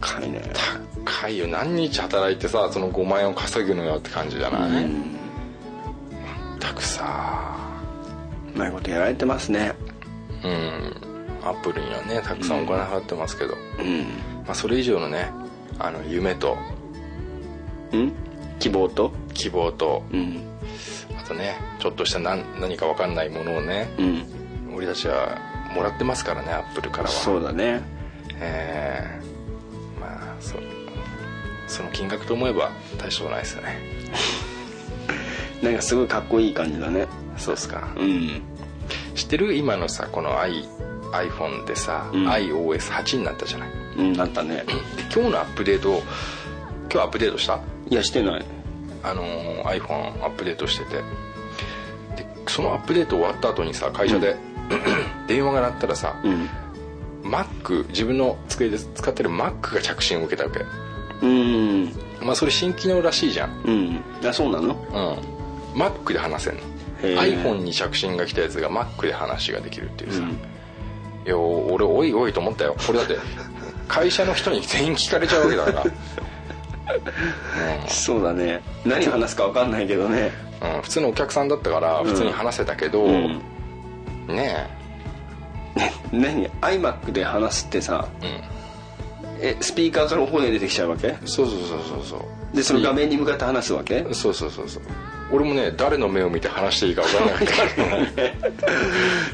[0.00, 0.40] 高いね。
[1.04, 1.46] 高いよ。
[1.48, 5.18] 何日働いてさその5万円を稼ぐのよって感じじゃない、うん。
[6.60, 7.56] たくさ。
[8.54, 9.72] うまいことやられてますね。
[10.44, 11.03] うん
[11.44, 14.00] アップルにはねたくさんお金払ってますけど、うん。
[14.46, 15.30] まあ、それ以上のね
[15.78, 16.56] あの夢と。
[17.92, 18.12] うん？
[18.58, 19.12] 希望と？
[19.34, 20.02] 希望と。
[20.12, 20.42] うん。
[21.18, 24.24] あとねちょっとした何何か分かんないものをねうん。
[24.74, 25.38] 俺たちは
[25.74, 27.08] もらってますからねアップルからは。
[27.08, 27.82] そうだね。
[28.40, 30.56] えーまあそ
[31.66, 33.78] その金額と思えば大したことないですよね。
[35.62, 37.06] なんかすごいかっこいい感じだね。
[37.38, 37.88] そうっすか。
[37.96, 38.42] うん。
[39.14, 39.54] 知ってる？
[39.54, 40.68] 今のさこの i
[41.14, 42.28] iPhone でさ、うん。
[42.28, 43.68] iOS8 になったじゃない。
[43.98, 44.64] うんなったね。
[44.66, 44.72] で
[45.14, 46.02] 今日のアップデート
[46.92, 47.60] 今日アップデートした？
[47.90, 48.44] いやしてない。
[49.02, 50.96] あのー iPhone アップデートしてて。
[52.16, 54.36] でそのアップデート終わった後にさ会社で、
[55.28, 56.48] 電話が鳴ったらさ、うん。
[57.22, 60.64] Mac 自分の机で使ってる Mac が着信を受けたわけ。
[61.22, 61.92] うん。
[62.22, 63.62] まあそれ新機能らしいじゃん。
[63.64, 64.28] うん。
[64.28, 64.74] あそうなの？
[65.74, 65.80] うん。
[65.80, 66.60] Mac で話せんの。
[67.02, 70.38] iPhone に着信が来たやつが Mac で話ができるっていうさ、うん
[71.24, 72.76] いや俺おいおいと思ったよ。
[72.86, 73.16] これだって
[73.88, 75.84] 会社の人に全員聞かれちゃうわけだから。
[77.88, 78.62] そうだね。
[78.84, 80.30] 何話すか分かんないけどね。
[80.76, 83.40] うん、普通のお客さんだったから普通に話せたけど、うん。
[84.28, 84.68] ね
[86.12, 88.42] 何？iMac で話すってさえ、
[89.40, 91.08] えスピーカーから声出てきちゃうわけ？
[91.08, 92.56] うん、そうそうそうそうそう。
[92.56, 94.06] でその画面に向かって話すわけ？
[94.12, 94.82] そうそうそうそう
[95.30, 97.46] 俺もね誰の目を見て話していいか分からなかっ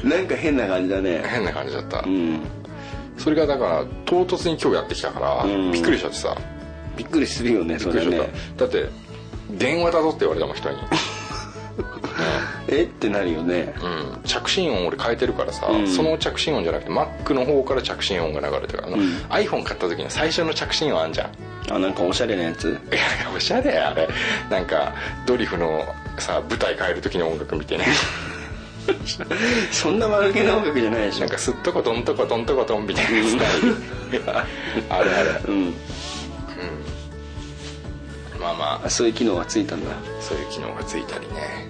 [0.01, 1.23] たなんか変な感じだね。
[1.25, 2.39] 変な感じだった、うん。
[3.17, 5.71] それがだから唐突に今日やってきたから、うん。
[5.71, 6.35] びっくりしちゃってさ。
[6.97, 8.89] びっくりするよねびっくりしちゃっそれねた、だって
[9.57, 10.77] 電話だぞって言われたもん人に
[12.67, 12.83] え？
[12.83, 13.73] ってなるよね。
[13.81, 13.87] う
[14.19, 15.87] ん、着信音俺変えてるからさ、うん。
[15.87, 19.09] その着信音じゃなくて Mac の方から着信音が流れてるから、あのうん。
[19.29, 21.31] iPhone 買った時の最初の着信音あんじゃん。
[21.73, 22.69] あなんかおしゃれなやつ？
[22.69, 22.79] いや
[23.35, 24.07] おしゃれやあれ。
[24.49, 24.93] なんか
[25.25, 25.85] ドリフの
[26.17, 27.85] さ舞台変える時の音楽みたいな
[29.71, 31.19] そんな悪気な音楽じゃないでしょ。
[31.21, 34.45] なんかすっとこどんとこどんとこどんみたいな
[34.89, 35.29] あれあれ。
[35.47, 35.73] うん。
[38.39, 38.85] まあまあ。
[38.85, 39.91] あそういう機能がついたんだ。
[40.19, 41.69] そういう機能がついたりね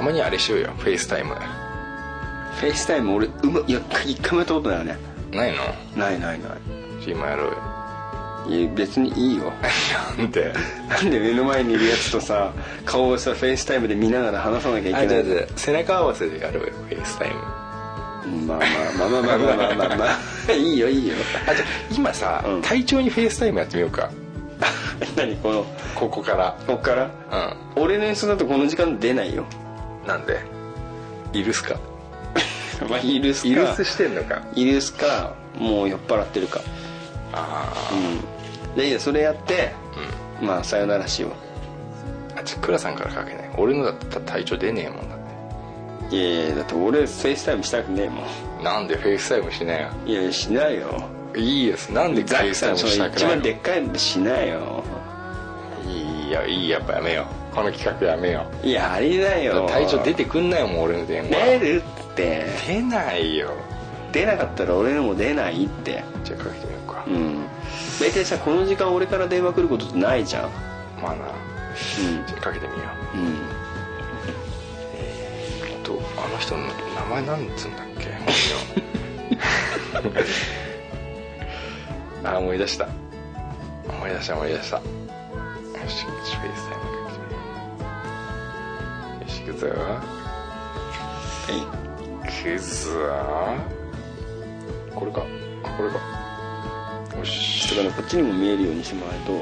[0.00, 4.96] たまにあれしようよフェイスタイムフェイスタイム俺うまいや一回もやったことないよね。
[5.30, 5.58] ないの？
[5.96, 6.50] ないないない。
[7.06, 7.56] 今やろうよ。
[8.48, 9.52] いや別にいいよ。
[10.18, 10.52] なんで？
[10.88, 12.50] なんで目の前にいるやつとさ
[12.86, 15.04] 顔をさフェイスタイムで見ながら話さなきゃいけない。
[15.04, 17.34] あじゃ背中合わせでやろうよフェイスタイム
[18.46, 20.04] まあまあまあまあまあまあまあ、ま
[20.48, 21.14] あ、いいよいいよ。
[21.46, 24.10] あじゃ今さ、うん、隊長にフェイスタイムやってみようか。
[25.16, 25.66] 何この？
[25.94, 26.56] ここから。
[26.66, 27.10] ここから？
[27.76, 27.82] うん。
[27.84, 29.44] 俺の電話だとこの時間出ないよ。
[30.06, 30.40] なんで？
[31.32, 31.76] 居留守か？
[32.88, 33.48] まあ居留守か。
[33.48, 34.42] 居留守してんのか？
[34.54, 36.60] 居留守かもう酔っ払ってるか。
[37.32, 38.74] あうん。
[38.76, 39.72] でいいやそれやって
[40.38, 40.46] あうん。
[40.48, 41.30] まあさよならしよう。
[42.38, 43.50] あじゃあ倉さんからかけない。
[43.56, 45.18] 俺のだったら隊長出ねえもんだっ
[46.10, 46.16] て。
[46.16, 48.22] いやいやだって俺フェイスタイムしたくねえも
[48.64, 51.02] なんでフェイスタイムしねんいやしないよ。
[51.36, 51.90] いいです。
[51.90, 54.58] なんでフザックェイスタイムしたくない番でっかいのしないよ。
[54.58, 54.84] の
[56.30, 57.54] いいよいいよやっぱやめよう。
[57.54, 61.28] この企画やめよいやありだうよ隊長出てくんないもん俺の電話。
[61.30, 62.46] 出るって。
[62.68, 63.50] 出ないよ。
[64.12, 66.04] 出なかったら俺のも出ないって。
[66.24, 67.04] じゃあかけてみようか。
[67.06, 67.44] うん。
[68.00, 70.50] 大体さこの時間俺から電話来ることってないじゃん。
[71.02, 71.24] まあな。
[71.24, 71.28] う
[72.22, 72.26] ん。
[72.26, 72.78] じゃあかけてみよ
[73.14, 73.18] う。
[73.18, 73.34] うん。
[74.94, 76.70] えっとあの人の名
[77.10, 78.10] 前なんつうんだっけ？
[82.22, 82.86] あ思い出した。
[83.88, 84.80] 思い出した思い出した
[85.82, 86.80] Music Space time.
[89.26, 89.44] Iş
[94.94, 95.20] これか。
[95.76, 95.96] これか。
[97.18, 97.88] よしだか。
[97.88, 99.32] らこっちにも見えるようにしてもらえと。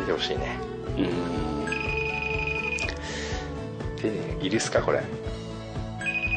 [0.00, 0.58] 出てほしいね。
[0.98, 1.06] うん。
[3.96, 4.08] 手
[4.44, 5.21] いるっすかこれ。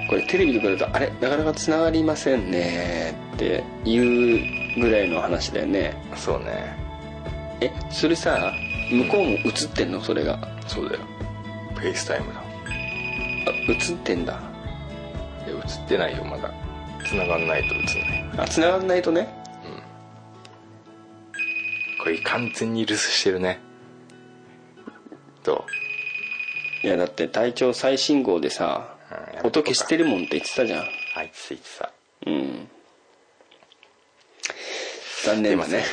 [0.08, 3.98] これテレビとかだとあれなかなかつながりませんねってい
[4.78, 5.96] うぐらいの話だよね。
[6.16, 6.76] そうね。
[7.62, 8.54] えそれさ
[8.92, 10.02] 向こうも映ってんの？
[10.02, 10.34] それが。
[10.34, 11.02] あそうだよ。
[11.76, 12.44] フェイスタイムだ
[13.68, 14.40] 映ってんだ。
[15.48, 16.52] いや映ってないよまだ。
[17.08, 18.46] 繋がんないと映んない。
[18.46, 19.28] あ繋がんないとね。
[22.04, 23.60] これ完全に留守してるね。
[25.44, 25.66] ど
[26.84, 28.95] いやだって体調最新号でさうん
[29.46, 30.84] 音消してるもんって言ってたじゃん。
[30.84, 30.86] う
[31.16, 31.92] あいついつさ
[32.26, 32.68] うん
[35.26, 35.84] 残念でしたね。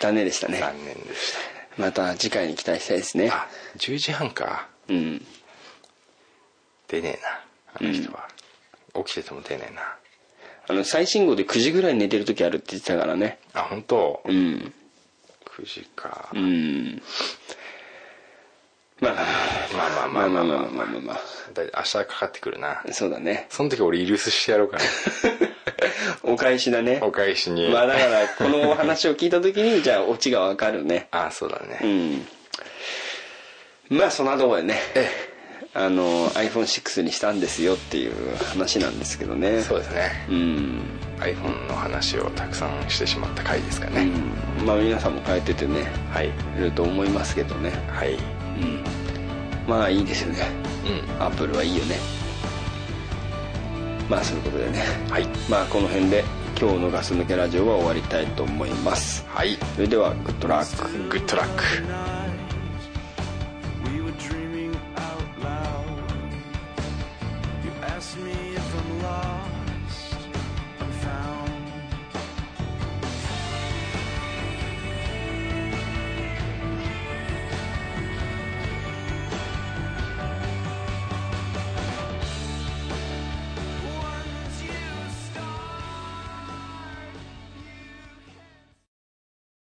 [0.00, 0.58] 残念でしたね。
[0.58, 1.34] 残念でし
[1.78, 3.28] また次回に期待したいですね。
[3.28, 4.68] たあ10時半か。
[4.88, 5.24] うん。
[6.88, 8.28] 出ねえなあの人は、
[8.94, 9.96] 起きてても出ねえな。
[10.68, 13.38] あの最新号で9時ぐらいに寝てる時あるって言ってたからね。
[13.54, 14.22] あ本当？
[14.24, 14.72] うん。
[15.56, 17.02] 9時か、うん
[19.02, 20.58] まあまあまあまあまあまあ。
[20.58, 21.20] まあまあまあ
[21.54, 22.82] 明日かかってくるな。
[22.92, 23.46] そうだね。
[23.50, 24.82] その時俺イルスしてやろうかな。
[26.22, 27.00] お返しだね。
[27.02, 27.68] お返しに。
[27.70, 31.08] まあだからこのお話を聞いた時にじゃあオチがわかるね。
[31.10, 32.26] あそうだうね、ん。
[33.90, 34.80] まあそんなところでね
[35.74, 38.12] あの iPhone6 にしたんですよっていう
[38.50, 39.62] 話なんですけどね。
[39.62, 40.26] そうですね。
[40.28, 40.82] うん。
[41.18, 44.08] iPhone の話をたくさんしてしまった回ですかね、
[44.60, 44.66] うん。
[44.66, 45.90] まあ皆さんも変えててね。
[46.12, 46.28] はい。
[46.28, 46.30] い
[46.60, 47.72] ると思いますけどね。
[47.92, 49.70] はいうん。
[49.70, 50.46] まあいいですよね。
[51.18, 51.22] うん。
[51.22, 51.96] アップルはいいよね。
[54.08, 54.82] まあそういうことでね。
[55.10, 55.26] はい。
[55.48, 56.24] まあこの辺で
[56.60, 59.24] 今日のガス抜けラジオは終わりたいと思います。
[59.28, 59.56] はい。
[59.74, 62.21] それでは Good luck。Good luck